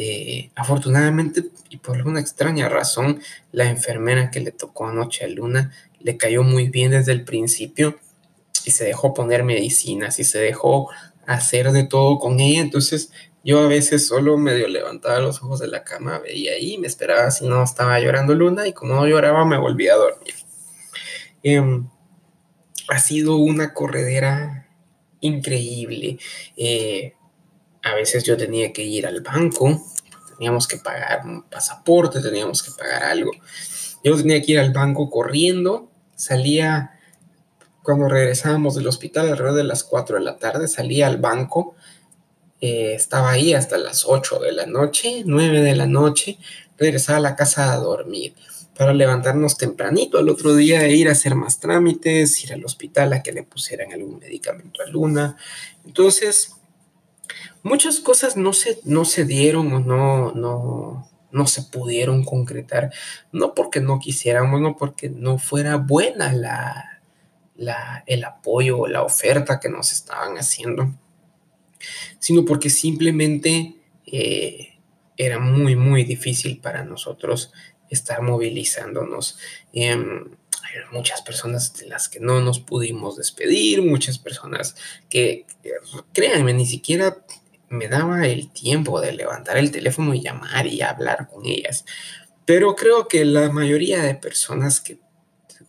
Eh, 0.02 0.50
afortunadamente, 0.54 1.44
y 1.68 1.76
por 1.76 1.94
alguna 1.94 2.20
extraña 2.20 2.70
razón, 2.70 3.20
la 3.52 3.68
enfermera 3.68 4.30
que 4.30 4.40
le 4.40 4.50
tocó 4.50 4.86
anoche 4.86 5.26
a 5.26 5.28
Luna 5.28 5.72
le 5.98 6.16
cayó 6.16 6.42
muy 6.42 6.70
bien 6.70 6.92
desde 6.92 7.12
el 7.12 7.22
principio 7.22 7.98
y 8.64 8.70
se 8.70 8.84
dejó 8.84 9.12
poner 9.12 9.44
medicinas 9.44 10.18
y 10.18 10.24
se 10.24 10.38
dejó 10.38 10.88
hacer 11.26 11.72
de 11.72 11.84
todo 11.84 12.18
con 12.18 12.40
ella. 12.40 12.62
Entonces, 12.62 13.12
yo 13.44 13.60
a 13.60 13.66
veces 13.66 14.06
solo 14.06 14.38
medio 14.38 14.68
levantaba 14.68 15.20
los 15.20 15.42
ojos 15.42 15.60
de 15.60 15.68
la 15.68 15.84
cama, 15.84 16.18
veía 16.18 16.52
ahí, 16.52 16.78
me 16.78 16.86
esperaba 16.86 17.30
si 17.30 17.46
no 17.46 17.62
estaba 17.62 18.00
llorando 18.00 18.34
Luna 18.34 18.66
y 18.66 18.72
como 18.72 18.94
no 18.94 19.06
lloraba 19.06 19.44
me 19.44 19.58
volvía 19.58 19.92
a 19.92 19.98
dormir. 19.98 20.32
Em, 21.42 21.90
ha 22.88 22.98
sido 23.00 23.36
una 23.36 23.74
corredera 23.74 24.66
increíble. 25.20 26.18
Eh, 26.56 27.12
a 27.82 27.94
veces 27.94 28.24
yo 28.24 28.36
tenía 28.36 28.72
que 28.72 28.82
ir 28.82 29.06
al 29.06 29.20
banco, 29.20 29.82
teníamos 30.36 30.66
que 30.66 30.78
pagar 30.78 31.22
un 31.24 31.42
pasaporte, 31.42 32.20
teníamos 32.20 32.62
que 32.62 32.70
pagar 32.72 33.04
algo. 33.04 33.32
Yo 34.02 34.16
tenía 34.16 34.40
que 34.42 34.52
ir 34.52 34.60
al 34.60 34.72
banco 34.72 35.10
corriendo, 35.10 35.90
salía 36.16 36.92
cuando 37.82 38.08
regresábamos 38.08 38.74
del 38.74 38.86
hospital 38.86 39.28
alrededor 39.28 39.56
de 39.56 39.64
las 39.64 39.84
4 39.84 40.18
de 40.18 40.24
la 40.24 40.36
tarde, 40.36 40.68
salía 40.68 41.06
al 41.06 41.16
banco, 41.16 41.74
eh, 42.60 42.94
estaba 42.94 43.30
ahí 43.30 43.54
hasta 43.54 43.78
las 43.78 44.04
8 44.06 44.38
de 44.38 44.52
la 44.52 44.66
noche, 44.66 45.22
9 45.24 45.62
de 45.62 45.74
la 45.74 45.86
noche, 45.86 46.38
regresaba 46.76 47.18
a 47.18 47.22
la 47.22 47.36
casa 47.36 47.72
a 47.72 47.76
dormir 47.78 48.34
para 48.76 48.94
levantarnos 48.94 49.58
tempranito 49.58 50.18
al 50.18 50.28
otro 50.28 50.54
día 50.54 50.86
e 50.86 50.94
ir 50.94 51.08
a 51.08 51.12
hacer 51.12 51.34
más 51.34 51.60
trámites, 51.60 52.42
ir 52.44 52.52
al 52.54 52.64
hospital 52.64 53.12
a 53.12 53.22
que 53.22 53.32
le 53.32 53.42
pusieran 53.42 53.92
algún 53.92 54.18
medicamento 54.18 54.82
a 54.82 54.88
Luna. 54.88 55.36
Entonces, 55.84 56.54
muchas 57.62 58.00
cosas 58.00 58.36
no 58.36 58.52
se, 58.52 58.80
no 58.84 59.04
se 59.04 59.24
dieron 59.24 59.72
o 59.72 59.80
no, 59.80 60.32
no, 60.32 61.10
no 61.30 61.46
se 61.46 61.62
pudieron 61.62 62.24
concretar, 62.24 62.92
no 63.32 63.54
porque 63.54 63.80
no 63.80 63.98
quisiéramos, 63.98 64.60
no 64.60 64.76
porque 64.76 65.08
no 65.08 65.38
fuera 65.38 65.76
buena 65.76 66.32
la, 66.32 67.02
la, 67.56 68.04
el 68.06 68.24
apoyo 68.24 68.80
o 68.80 68.88
la 68.88 69.02
oferta 69.02 69.60
que 69.60 69.68
nos 69.68 69.92
estaban 69.92 70.36
haciendo, 70.36 70.92
sino 72.18 72.44
porque 72.44 72.70
simplemente 72.70 73.76
eh, 74.06 74.78
era 75.16 75.38
muy, 75.38 75.76
muy 75.76 76.04
difícil 76.04 76.58
para 76.60 76.84
nosotros 76.84 77.52
estar 77.90 78.22
movilizándonos. 78.22 79.38
Em, 79.72 80.24
muchas 80.92 81.22
personas 81.22 81.74
de 81.74 81.86
las 81.86 82.08
que 82.08 82.20
no 82.20 82.40
nos 82.40 82.60
pudimos 82.60 83.16
despedir, 83.16 83.82
muchas 83.82 84.18
personas 84.18 84.76
que, 85.08 85.46
créanme, 86.12 86.54
ni 86.54 86.66
siquiera 86.66 87.24
me 87.70 87.88
daba 87.88 88.26
el 88.26 88.50
tiempo 88.50 89.00
de 89.00 89.12
levantar 89.12 89.56
el 89.56 89.70
teléfono 89.70 90.12
y 90.12 90.20
llamar 90.20 90.66
y 90.66 90.82
hablar 90.82 91.28
con 91.28 91.46
ellas. 91.46 91.84
Pero 92.44 92.74
creo 92.74 93.06
que 93.06 93.24
la 93.24 93.50
mayoría 93.50 94.02
de 94.02 94.16
personas 94.16 94.80
que, 94.80 94.98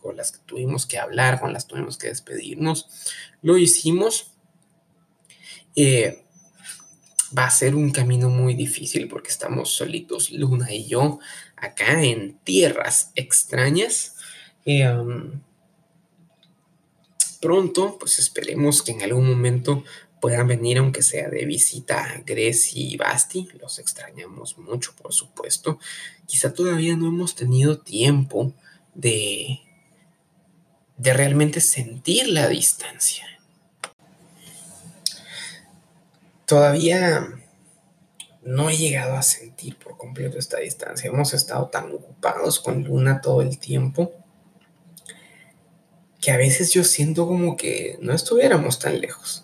con 0.00 0.16
las 0.16 0.32
que 0.32 0.40
tuvimos 0.44 0.84
que 0.84 0.98
hablar, 0.98 1.40
con 1.40 1.52
las 1.52 1.64
que 1.64 1.70
tuvimos 1.70 1.96
que 1.96 2.08
despedirnos, 2.08 2.88
lo 3.40 3.56
hicimos. 3.56 4.32
Eh, 5.76 6.24
va 7.36 7.46
a 7.46 7.50
ser 7.50 7.74
un 7.76 7.92
camino 7.92 8.28
muy 8.28 8.54
difícil 8.54 9.08
porque 9.08 9.30
estamos 9.30 9.70
solitos, 9.70 10.30
Luna 10.32 10.72
y 10.72 10.86
yo, 10.86 11.18
acá 11.56 12.02
en 12.02 12.38
tierras 12.44 13.12
extrañas. 13.14 14.16
Um, 14.66 15.40
pronto, 17.40 17.96
pues 17.98 18.18
esperemos 18.18 18.82
que 18.82 18.92
en 18.92 19.02
algún 19.02 19.28
momento 19.28 19.84
puedan 20.22 20.46
venir, 20.46 20.78
aunque 20.78 21.02
sea 21.02 21.28
de 21.28 21.44
visita 21.44 22.04
a 22.04 22.18
Grecia 22.18 22.80
y 22.80 22.96
Basti. 22.96 23.48
Los 23.60 23.80
extrañamos 23.80 24.56
mucho, 24.56 24.94
por 24.94 25.12
supuesto. 25.12 25.80
Quizá 26.26 26.54
todavía 26.54 26.96
no 26.96 27.08
hemos 27.08 27.34
tenido 27.34 27.80
tiempo 27.80 28.52
de, 28.94 29.58
de 30.96 31.12
realmente 31.12 31.60
sentir 31.60 32.28
la 32.28 32.46
distancia. 32.46 33.26
Todavía 36.46 37.28
no 38.42 38.70
he 38.70 38.76
llegado 38.76 39.16
a 39.16 39.22
sentir 39.22 39.76
por 39.76 39.96
completo 39.96 40.38
esta 40.38 40.60
distancia. 40.60 41.10
Hemos 41.10 41.34
estado 41.34 41.66
tan 41.66 41.90
ocupados 41.90 42.60
con 42.60 42.84
Luna 42.84 43.20
todo 43.20 43.42
el 43.42 43.58
tiempo 43.58 44.12
que 46.20 46.30
a 46.30 46.36
veces 46.36 46.72
yo 46.72 46.84
siento 46.84 47.26
como 47.26 47.56
que 47.56 47.98
no 48.00 48.14
estuviéramos 48.14 48.78
tan 48.78 49.00
lejos, 49.00 49.41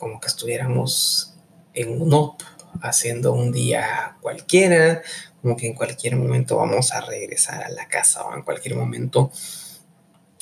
como 0.00 0.18
que 0.18 0.28
estuviéramos 0.28 1.34
en 1.74 2.00
un 2.00 2.12
up, 2.14 2.38
haciendo 2.80 3.32
un 3.32 3.52
día 3.52 4.16
cualquiera, 4.22 5.02
como 5.42 5.56
que 5.56 5.66
en 5.66 5.74
cualquier 5.74 6.16
momento 6.16 6.56
vamos 6.56 6.92
a 6.92 7.02
regresar 7.02 7.62
a 7.62 7.68
la 7.68 7.86
casa 7.86 8.24
o 8.24 8.34
en 8.34 8.42
cualquier 8.42 8.74
momento 8.74 9.30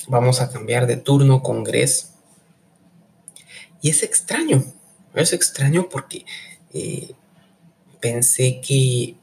vamos 0.06 0.40
a 0.40 0.50
cambiar 0.50 0.86
de 0.86 0.96
turno 0.96 1.42
con 1.42 1.64
Gres. 1.64 2.14
Y 3.82 3.90
es 3.90 4.02
extraño, 4.02 4.64
es 5.14 5.32
extraño 5.32 5.88
porque 5.88 6.24
eh, 6.72 7.10
pensé 8.00 8.60
que 8.60 9.16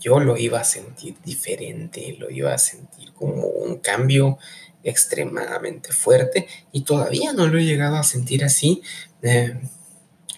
yo 0.00 0.20
lo 0.20 0.36
iba 0.36 0.60
a 0.60 0.64
sentir 0.64 1.16
diferente, 1.24 2.16
lo 2.18 2.30
iba 2.30 2.54
a 2.54 2.58
sentir 2.58 3.12
como 3.12 3.42
un 3.42 3.78
cambio 3.78 4.38
extremadamente 4.84 5.92
fuerte 5.92 6.46
y 6.72 6.82
todavía 6.82 7.32
no 7.32 7.46
lo 7.46 7.58
he 7.58 7.64
llegado 7.64 7.96
a 7.96 8.02
sentir 8.02 8.44
así. 8.44 8.82
Eh, 9.22 9.58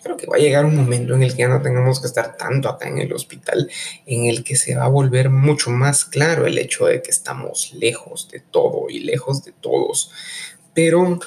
creo 0.02 0.16
que 0.16 0.26
va 0.26 0.36
a 0.36 0.40
llegar 0.40 0.64
un 0.64 0.76
momento 0.76 1.14
en 1.14 1.22
el 1.22 1.32
que 1.32 1.40
ya 1.42 1.48
no 1.48 1.62
tengamos 1.62 2.00
que 2.00 2.06
estar 2.06 2.36
tanto 2.36 2.68
acá 2.68 2.88
en 2.88 2.98
el 2.98 3.12
hospital, 3.12 3.70
en 4.06 4.26
el 4.26 4.42
que 4.44 4.56
se 4.56 4.74
va 4.74 4.84
a 4.84 4.88
volver 4.88 5.30
mucho 5.30 5.70
más 5.70 6.04
claro 6.04 6.46
el 6.46 6.58
hecho 6.58 6.86
de 6.86 7.02
que 7.02 7.10
estamos 7.10 7.72
lejos 7.74 8.28
de 8.30 8.40
todo 8.40 8.88
y 8.88 9.00
lejos 9.00 9.44
de 9.44 9.52
todos. 9.52 10.10
Pero 10.74 11.20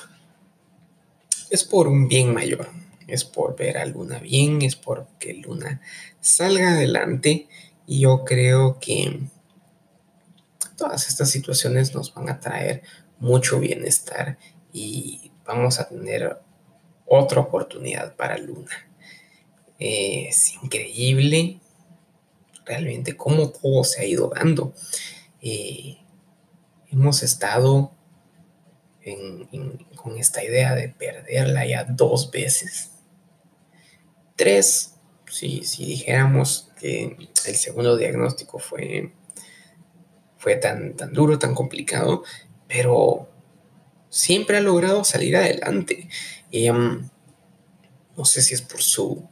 es 1.50 1.64
por 1.64 1.88
un 1.88 2.08
bien 2.08 2.34
mayor 2.34 2.70
es 3.08 3.26
por 3.26 3.56
ver 3.56 3.78
a 3.78 3.86
Luna 3.86 4.20
bien, 4.20 4.62
es 4.62 4.76
por 4.76 5.08
que 5.20 5.34
Luna 5.34 5.82
salga 6.20 6.72
adelante 6.72 7.48
y 7.86 8.02
yo 8.02 8.24
creo 8.26 8.80
que 8.80 9.20
todas 10.78 11.08
estas 11.08 11.30
situaciones 11.30 11.94
nos 11.94 12.14
van 12.14 12.30
a 12.30 12.40
traer 12.40 12.82
mucho 13.20 13.60
bienestar 13.60 14.38
y 14.72 15.32
vamos 15.46 15.80
a 15.80 15.88
tener 15.88 16.38
otra 17.06 17.42
oportunidad 17.42 18.16
para 18.16 18.38
Luna. 18.38 18.72
es 19.80 20.54
increíble 20.64 21.60
realmente 22.66 23.18
cómo 23.18 23.50
todo 23.50 23.84
se 23.84 24.02
ha 24.02 24.06
ido 24.06 24.32
dando. 24.34 24.74
Eh, 25.42 25.98
hemos 26.90 27.24
estado 27.24 27.92
con 29.96 30.18
esta 30.18 30.44
idea 30.44 30.76
de 30.76 30.90
perderla 30.90 31.66
ya 31.66 31.84
dos 31.84 32.32
veces. 32.32 32.92
Tres, 34.36 34.96
si, 35.30 35.64
si 35.66 35.86
dijéramos 35.86 36.72
que 36.80 37.18
el 37.46 37.56
segundo 37.56 37.98
diagnóstico 37.98 38.60
fue, 38.60 39.12
fue 40.38 40.56
tan, 40.56 40.96
tan 40.96 41.14
duro, 41.14 41.38
tan 41.38 41.54
complicado, 41.54 42.24
pero 42.74 43.30
siempre 44.10 44.58
ha 44.58 44.62
logrado 44.62 45.04
salir 45.04 45.38
adelante. 45.38 46.10
Y, 46.50 46.66
em, 46.66 47.08
no 48.18 48.26
sé 48.26 48.42
si 48.42 48.56
es 48.56 48.64
por 48.64 48.82
su, 48.82 49.30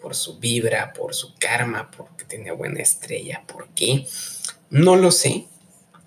por 0.00 0.14
su 0.14 0.38
vibra, 0.38 0.92
por 0.92 1.12
su 1.12 1.34
karma, 1.34 1.90
porque 1.90 2.24
tiene 2.24 2.52
buena 2.52 2.80
estrella, 2.80 3.42
por 3.48 3.68
qué. 3.70 4.06
No 4.70 4.94
lo 4.94 5.10
sé. 5.10 5.46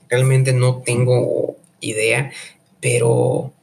Realmente 0.08 0.54
no 0.54 0.82
tengo 0.82 1.58
idea, 1.82 2.32
pero 2.80 3.54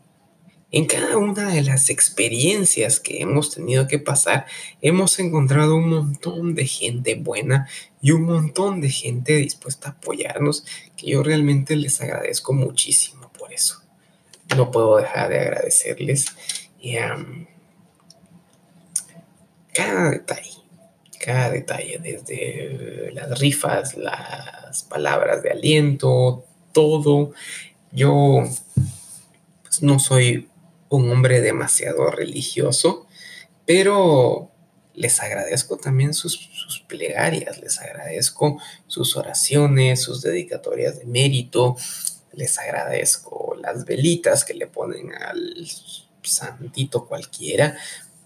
en 0.77 0.87
cada 0.87 1.19
una 1.19 1.51
de 1.51 1.63
las 1.63 1.89
experiencias 1.89 2.99
que 2.99 3.23
hemos 3.23 3.55
tenido 3.55 3.87
que 3.87 4.01
pasar, 4.01 4.47
hemos 4.83 5.21
encontrado 5.21 5.77
un 5.77 5.89
montón 5.89 6.57
de 6.57 6.67
gente 6.67 7.15
buena 7.15 7.69
y 8.03 8.11
un 8.11 8.23
montón 8.23 8.81
de 8.81 8.91
gente 8.91 9.37
dispuesta 9.37 9.91
a 9.91 9.93
apoyarnos, 9.93 10.65
que 10.97 11.13
yo 11.13 11.23
realmente 11.23 11.77
les 11.77 12.01
agradezco 12.01 12.55
muchísimo 12.55 13.31
por 13.39 13.53
eso. 13.53 13.85
No 14.57 14.73
puedo 14.73 14.97
dejar 14.97 15.29
de 15.29 15.39
agradecerles. 15.39 16.27
Y, 16.81 16.97
cada 19.73 20.11
detalle, 20.11 20.51
cada 21.25 21.51
detalle, 21.51 22.01
desde 22.03 23.13
las 23.13 23.39
rifas, 23.39 23.97
las 23.97 24.83
palabras 24.83 25.41
de 25.45 25.53
aliento, 25.53 26.45
todo. 26.73 27.33
Yo 27.93 28.43
pues, 29.63 29.81
no 29.81 30.01
soy 30.01 30.49
un 30.97 31.11
hombre 31.11 31.41
demasiado 31.41 32.11
religioso, 32.11 33.07
pero 33.67 34.51
les 34.95 35.21
agradezco 35.21 35.77
también 35.77 36.15
sus, 36.15 36.49
plegarias, 36.87 37.61
les 37.61 37.81
agradezco 37.81 38.61
sus 38.87 39.17
oraciones, 39.17 40.03
sus 40.03 40.23
dedicatorias 40.23 40.99
de 40.99 41.07
mérito, 41.07 41.77
les 42.33 42.59
agradezco 42.59 43.57
las 43.61 43.85
velitas 43.85 44.45
que 44.45 44.55
le 44.55 44.67
ponen 44.67 45.13
al 45.15 45.67
santito 46.23 47.07
cualquiera, 47.07 47.77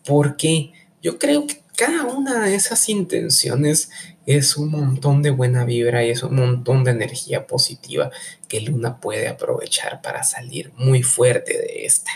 porque 0.04 0.72
yo 1.02 1.18
creo 1.18 1.46
que 1.46 1.62
cada 1.76 2.04
una 2.04 2.44
de 2.44 2.54
esas 2.54 2.88
intenciones 2.88 3.90
es 4.26 4.56
un 4.56 4.70
montón 4.70 5.22
de 5.22 5.30
buena 5.30 5.64
vibra 5.64 6.04
y 6.04 6.10
es 6.10 6.22
un 6.22 6.34
montón 6.34 6.84
de 6.84 6.90
energía 6.90 7.46
positiva 7.46 8.10
que 8.48 8.60
Luna 8.60 9.00
puede 9.00 9.28
aprovechar 9.28 10.02
para 10.02 10.24
salir 10.24 10.72
muy 10.76 11.02
fuerte 11.02 11.56
de 11.56 11.86
esta. 11.86 12.10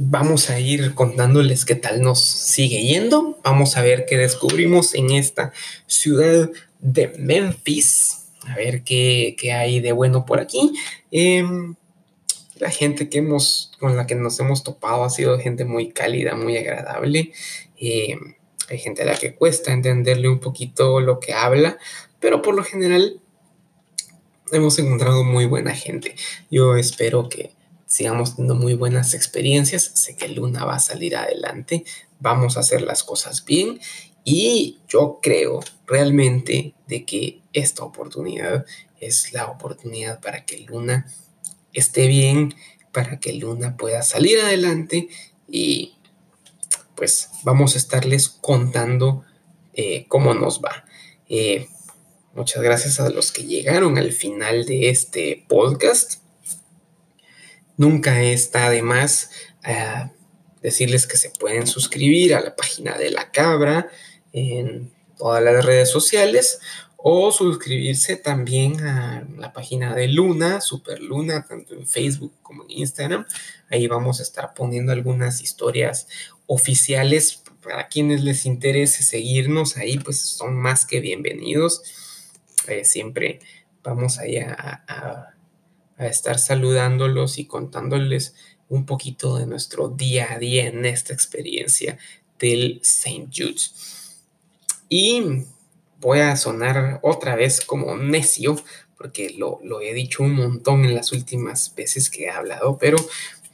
Vamos 0.00 0.48
a 0.48 0.60
ir 0.60 0.94
contándoles 0.94 1.64
qué 1.64 1.74
tal 1.74 2.02
nos 2.02 2.20
sigue 2.20 2.82
yendo. 2.82 3.36
Vamos 3.42 3.76
a 3.76 3.82
ver 3.82 4.06
qué 4.06 4.16
descubrimos 4.16 4.94
en 4.94 5.10
esta 5.10 5.52
ciudad 5.88 6.48
de 6.78 7.08
Memphis. 7.18 8.26
A 8.46 8.54
ver 8.54 8.84
qué, 8.84 9.34
hay 9.52 9.80
de 9.80 9.90
bueno 9.90 10.24
por 10.24 10.38
aquí. 10.38 10.72
Em, 11.10 11.74
la 12.60 12.70
gente 12.70 13.08
que 13.08 13.18
hemos, 13.18 13.72
con 13.80 13.96
la 13.96 14.06
que 14.06 14.14
nos 14.14 14.38
hemos 14.38 14.62
topado 14.62 15.02
ha 15.02 15.10
sido 15.10 15.36
gente 15.40 15.64
muy 15.64 15.90
cálida, 15.90 16.36
muy 16.36 16.56
agradable. 16.56 17.32
Eh, 17.80 18.16
hay 18.68 18.78
gente 18.78 19.02
a 19.02 19.06
la 19.06 19.16
que 19.16 19.34
cuesta 19.34 19.72
entenderle 19.72 20.28
un 20.28 20.38
poquito 20.38 21.00
lo 21.00 21.18
que 21.18 21.32
habla, 21.32 21.76
pero 22.20 22.40
por 22.40 22.54
lo 22.54 22.62
general 22.62 23.20
hemos 24.52 24.78
encontrado 24.78 25.24
muy 25.24 25.46
buena 25.46 25.74
gente. 25.74 26.14
Yo 26.52 26.76
espero 26.76 27.28
que 27.28 27.57
sigamos 27.88 28.36
teniendo 28.36 28.54
muy 28.54 28.74
buenas 28.74 29.14
experiencias. 29.14 29.90
Sé 29.94 30.14
que 30.14 30.28
Luna 30.28 30.64
va 30.64 30.76
a 30.76 30.80
salir 30.80 31.16
adelante. 31.16 31.84
Vamos 32.20 32.56
a 32.56 32.60
hacer 32.60 32.82
las 32.82 33.02
cosas 33.02 33.44
bien. 33.44 33.80
Y 34.22 34.78
yo 34.88 35.18
creo 35.20 35.60
realmente 35.86 36.74
de 36.86 37.04
que 37.04 37.40
esta 37.52 37.82
oportunidad 37.82 38.64
es 39.00 39.32
la 39.32 39.46
oportunidad 39.46 40.20
para 40.20 40.44
que 40.44 40.60
Luna 40.60 41.06
esté 41.72 42.06
bien, 42.06 42.54
para 42.92 43.18
que 43.18 43.32
Luna 43.32 43.76
pueda 43.76 44.02
salir 44.02 44.38
adelante 44.40 45.08
y 45.48 45.94
pues 46.94 47.30
vamos 47.44 47.74
a 47.74 47.78
estarles 47.78 48.28
contando 48.28 49.24
eh, 49.72 50.04
cómo 50.08 50.34
nos 50.34 50.60
va. 50.60 50.84
Eh, 51.28 51.68
muchas 52.34 52.62
gracias 52.62 53.00
a 53.00 53.08
los 53.08 53.32
que 53.32 53.44
llegaron 53.44 53.96
al 53.96 54.12
final 54.12 54.66
de 54.66 54.90
este 54.90 55.44
podcast. 55.48 56.20
Nunca 57.78 58.20
está 58.20 58.70
de 58.70 58.82
más 58.82 59.30
eh, 59.64 60.10
decirles 60.60 61.06
que 61.06 61.16
se 61.16 61.30
pueden 61.30 61.68
suscribir 61.68 62.34
a 62.34 62.40
la 62.40 62.56
página 62.56 62.98
de 62.98 63.12
la 63.12 63.30
cabra 63.30 63.88
en 64.32 64.92
todas 65.16 65.42
las 65.42 65.64
redes 65.64 65.88
sociales 65.88 66.58
o 66.96 67.30
suscribirse 67.30 68.16
también 68.16 68.80
a 68.80 69.24
la 69.36 69.52
página 69.52 69.94
de 69.94 70.08
Luna, 70.08 70.60
Super 70.60 71.00
Luna, 71.00 71.46
tanto 71.46 71.74
en 71.74 71.86
Facebook 71.86 72.32
como 72.42 72.64
en 72.64 72.72
Instagram. 72.72 73.24
Ahí 73.70 73.86
vamos 73.86 74.18
a 74.18 74.24
estar 74.24 74.54
poniendo 74.54 74.90
algunas 74.90 75.40
historias 75.40 76.08
oficiales 76.48 77.44
para 77.62 77.86
quienes 77.86 78.24
les 78.24 78.44
interese 78.44 79.04
seguirnos 79.04 79.76
ahí, 79.76 79.98
pues 79.98 80.18
son 80.18 80.56
más 80.56 80.84
que 80.84 80.98
bienvenidos. 80.98 81.82
Eh, 82.66 82.84
siempre 82.84 83.38
vamos 83.84 84.18
ahí 84.18 84.38
a, 84.38 84.82
a 84.88 85.37
estar 86.06 86.38
saludándolos 86.38 87.38
y 87.38 87.46
contándoles 87.46 88.34
un 88.68 88.86
poquito 88.86 89.36
de 89.36 89.46
nuestro 89.46 89.88
día 89.88 90.32
a 90.32 90.38
día 90.38 90.66
en 90.66 90.84
esta 90.84 91.12
experiencia 91.12 91.98
del 92.38 92.80
St. 92.82 93.28
Jude's. 93.34 94.24
Y 94.88 95.44
voy 96.00 96.20
a 96.20 96.36
sonar 96.36 97.00
otra 97.02 97.36
vez 97.36 97.60
como 97.60 97.96
necio, 97.96 98.56
porque 98.96 99.30
lo, 99.30 99.60
he 99.80 99.94
dicho 99.94 100.22
un 100.22 100.34
montón 100.34 100.84
en 100.84 100.94
las 100.94 101.12
últimas 101.12 101.74
veces 101.74 102.10
que 102.10 102.24
he 102.24 102.30
hablado, 102.30 102.78
pero 102.78 102.96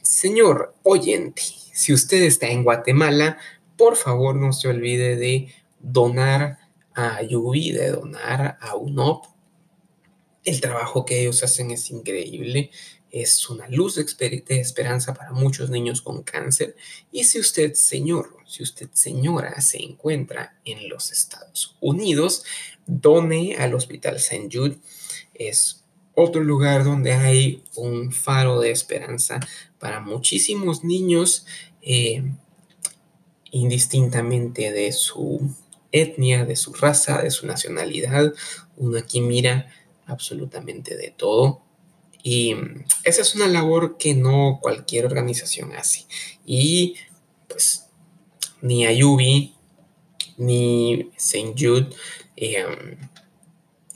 señor 0.01 0.75
oyente, 0.83 1.41
si 1.73 1.93
usted 1.93 2.23
está 2.23 2.47
en 2.47 2.63
Guatemala, 2.63 3.37
por 3.77 3.95
favor 3.95 4.35
no 4.35 4.53
se 4.53 4.69
olvide 4.69 5.15
de 5.17 5.53
donar 5.79 6.57
a 6.93 7.21
Yubi, 7.21 7.71
de 7.71 7.91
donar 7.91 8.57
a 8.61 8.75
UNOP. 8.75 9.25
El 10.45 10.61
trabajo 10.61 11.05
que 11.05 11.21
ellos 11.21 11.43
hacen 11.43 11.71
es 11.71 11.89
increíble 11.89 12.71
es 13.15 13.49
una 13.49 13.69
luz 13.69 13.95
de, 13.95 14.43
esperanza 14.59 15.13
para 15.13 15.31
muchos 15.31 15.69
niños 15.69 16.01
con 16.01 16.21
cáncer. 16.23 16.75
Y 17.13 17.23
si 17.23 17.39
usted, 17.39 17.73
señor, 17.73 18.35
si 18.45 18.61
usted, 18.61 18.89
señora, 18.91 19.61
se 19.61 19.81
encuentra 19.81 20.57
en 20.65 20.89
los 20.89 21.13
Estados 21.13 21.77
Unidos, 21.79 22.43
done 22.85 23.55
al 23.57 23.73
Hospital 23.73 24.17
St. 24.17 24.49
Jude. 24.51 24.79
Es 25.33 25.85
otro 26.13 26.43
lugar 26.43 26.83
donde 26.83 27.13
hay 27.13 27.63
un 27.75 28.11
faro 28.11 28.59
de 28.59 28.71
esperanza 28.71 29.39
para 29.79 30.01
muchísimos 30.01 30.83
niños, 30.83 31.45
eh, 31.81 32.21
indistintamente 33.49 34.73
de 34.73 34.91
su 34.91 35.55
etnia, 35.93 36.43
de 36.43 36.57
su 36.57 36.73
raza, 36.73 37.21
de 37.21 37.31
su 37.31 37.47
nacionalidad. 37.47 38.33
Uno 38.75 38.97
aquí 38.97 39.21
mira 39.21 39.69
absolutamente 40.07 40.95
de 40.97 41.11
todo 41.11 41.65
y 42.27 42.55
esa 43.03 43.21
es 43.21 43.35
una 43.35 43.45
labor 43.45 43.97
que 43.99 44.15
no 44.15 44.57
cualquier 44.59 45.05
organización 45.05 45.73
hace. 45.73 46.07
Y 46.43 46.95
pues 47.47 47.85
ni 48.63 48.87
Ayubi 48.87 49.53
ni 50.37 51.11
St. 51.17 51.53
Jude 51.55 51.89
em, 52.35 52.97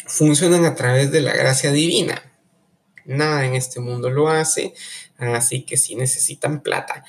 funcionan 0.05 0.63
a 0.65 0.75
través 0.75 1.11
de 1.11 1.21
la 1.21 1.33
gracia 1.33 1.71
divina. 1.71 2.21
Nada 3.03 3.47
en 3.47 3.55
este 3.55 3.79
mundo 3.79 4.11
lo 4.11 4.29
hace. 4.29 4.75
Así 5.17 5.63
que 5.63 5.75
si 5.75 5.95
necesitan 5.95 6.61
plata, 6.61 7.03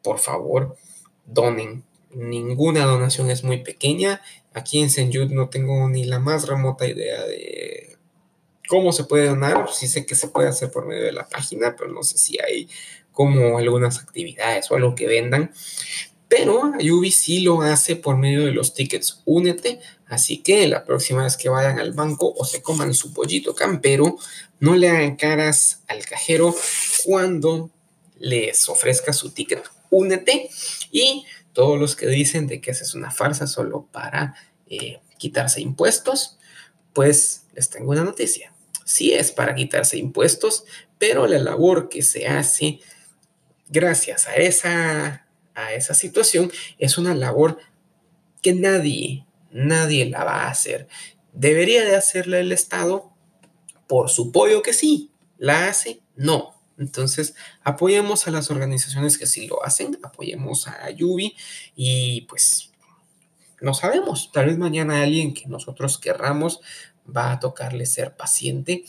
por 0.00 0.20
favor, 0.20 0.76
donen. 1.24 1.82
Ninguna 2.12 2.84
donación 2.84 3.32
es 3.32 3.42
muy 3.42 3.64
pequeña. 3.64 4.22
Aquí 4.54 4.78
en 4.78 4.86
St. 4.86 5.10
Jude 5.12 5.34
no 5.34 5.48
tengo 5.48 5.88
ni 5.88 6.04
la 6.04 6.20
más 6.20 6.46
remota 6.46 6.86
idea 6.86 7.24
de 7.24 7.95
¿Cómo 8.66 8.92
se 8.92 9.04
puede 9.04 9.28
donar? 9.28 9.68
Sí 9.72 9.86
sé 9.86 10.06
que 10.06 10.14
se 10.14 10.28
puede 10.28 10.48
hacer 10.48 10.70
por 10.70 10.86
medio 10.86 11.04
de 11.04 11.12
la 11.12 11.28
página, 11.28 11.76
pero 11.76 11.92
no 11.92 12.02
sé 12.02 12.18
si 12.18 12.38
hay 12.40 12.68
como 13.12 13.58
algunas 13.58 13.98
actividades 13.98 14.70
o 14.70 14.74
algo 14.74 14.94
que 14.94 15.06
vendan. 15.06 15.52
Pero 16.28 16.72
Ayubi 16.78 17.12
sí 17.12 17.40
lo 17.40 17.62
hace 17.62 17.94
por 17.94 18.16
medio 18.16 18.44
de 18.44 18.52
los 18.52 18.74
tickets 18.74 19.22
Únete. 19.24 19.80
Así 20.06 20.38
que 20.38 20.66
la 20.66 20.84
próxima 20.84 21.22
vez 21.22 21.36
que 21.36 21.48
vayan 21.48 21.78
al 21.78 21.92
banco 21.92 22.34
o 22.36 22.44
se 22.44 22.62
coman 22.62 22.94
su 22.94 23.12
pollito 23.12 23.54
campero, 23.54 24.18
no 24.58 24.74
le 24.74 24.88
hagan 24.88 25.16
caras 25.16 25.82
al 25.86 26.04
cajero 26.04 26.54
cuando 27.04 27.70
les 28.18 28.68
ofrezca 28.68 29.12
su 29.12 29.30
ticket 29.30 29.64
Únete. 29.90 30.50
Y 30.90 31.24
todos 31.52 31.78
los 31.78 31.94
que 31.94 32.08
dicen 32.08 32.48
de 32.48 32.60
que 32.60 32.72
esa 32.72 32.82
es 32.82 32.94
una 32.94 33.12
farsa 33.12 33.46
solo 33.46 33.88
para 33.92 34.34
eh, 34.66 35.00
quitarse 35.18 35.60
impuestos, 35.60 36.38
pues 36.92 37.44
les 37.54 37.70
tengo 37.70 37.92
una 37.92 38.04
noticia 38.04 38.52
sí 38.86 39.12
es 39.12 39.32
para 39.32 39.54
quitarse 39.54 39.98
impuestos, 39.98 40.64
pero 40.98 41.26
la 41.26 41.38
labor 41.38 41.90
que 41.90 42.00
se 42.02 42.26
hace 42.26 42.78
gracias 43.68 44.28
a 44.28 44.36
esa, 44.36 45.26
a 45.54 45.74
esa 45.74 45.92
situación 45.92 46.50
es 46.78 46.96
una 46.96 47.14
labor 47.14 47.58
que 48.40 48.54
nadie, 48.54 49.26
nadie 49.50 50.06
la 50.08 50.24
va 50.24 50.44
a 50.44 50.50
hacer. 50.50 50.86
¿Debería 51.32 51.84
de 51.84 51.96
hacerla 51.96 52.38
el 52.38 52.52
Estado? 52.52 53.12
Por 53.88 54.08
su 54.08 54.32
pollo 54.32 54.62
que 54.62 54.72
sí. 54.72 55.10
¿La 55.36 55.68
hace? 55.68 56.00
No. 56.14 56.54
Entonces, 56.78 57.34
apoyemos 57.62 58.28
a 58.28 58.30
las 58.30 58.50
organizaciones 58.50 59.18
que 59.18 59.26
sí 59.26 59.46
lo 59.46 59.64
hacen, 59.64 59.98
apoyemos 60.02 60.68
a 60.68 60.90
Yubi 60.90 61.34
y 61.74 62.22
pues 62.22 62.70
no 63.60 63.72
sabemos, 63.72 64.30
tal 64.32 64.46
vez 64.46 64.58
mañana 64.58 65.02
alguien 65.02 65.32
que 65.32 65.46
nosotros 65.46 65.98
querramos 65.98 66.60
va 67.14 67.32
a 67.32 67.40
tocarle 67.40 67.86
ser 67.86 68.16
paciente 68.16 68.84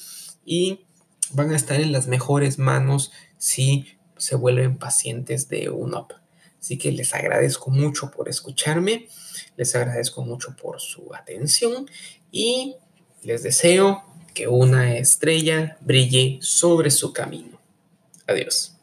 y 0.46 0.86
van 1.32 1.52
a 1.52 1.56
estar 1.56 1.80
en 1.80 1.92
las 1.92 2.08
mejores 2.08 2.58
manos 2.58 3.12
si 3.38 3.98
se 4.18 4.36
vuelven 4.36 4.78
pacientes 4.78 5.50
de 5.50 5.70
UNOP. 5.70 6.14
Así 6.60 6.78
que 6.78 6.92
les 6.92 7.14
agradezco 7.14 7.70
mucho 7.70 8.12
por 8.12 8.30
escucharme, 8.30 9.08
les 9.56 9.76
agradezco 9.76 10.24
mucho 10.24 10.56
por 10.56 10.80
su 10.82 11.14
atención 11.14 11.90
y 12.32 12.76
les 13.24 13.44
deseo 13.44 14.04
que 14.34 14.48
una 14.48 14.98
estrella 14.98 15.78
brille 15.82 16.40
sobre 16.42 16.92
su 16.92 17.14
camino. 17.14 17.60
Adiós. 18.28 18.77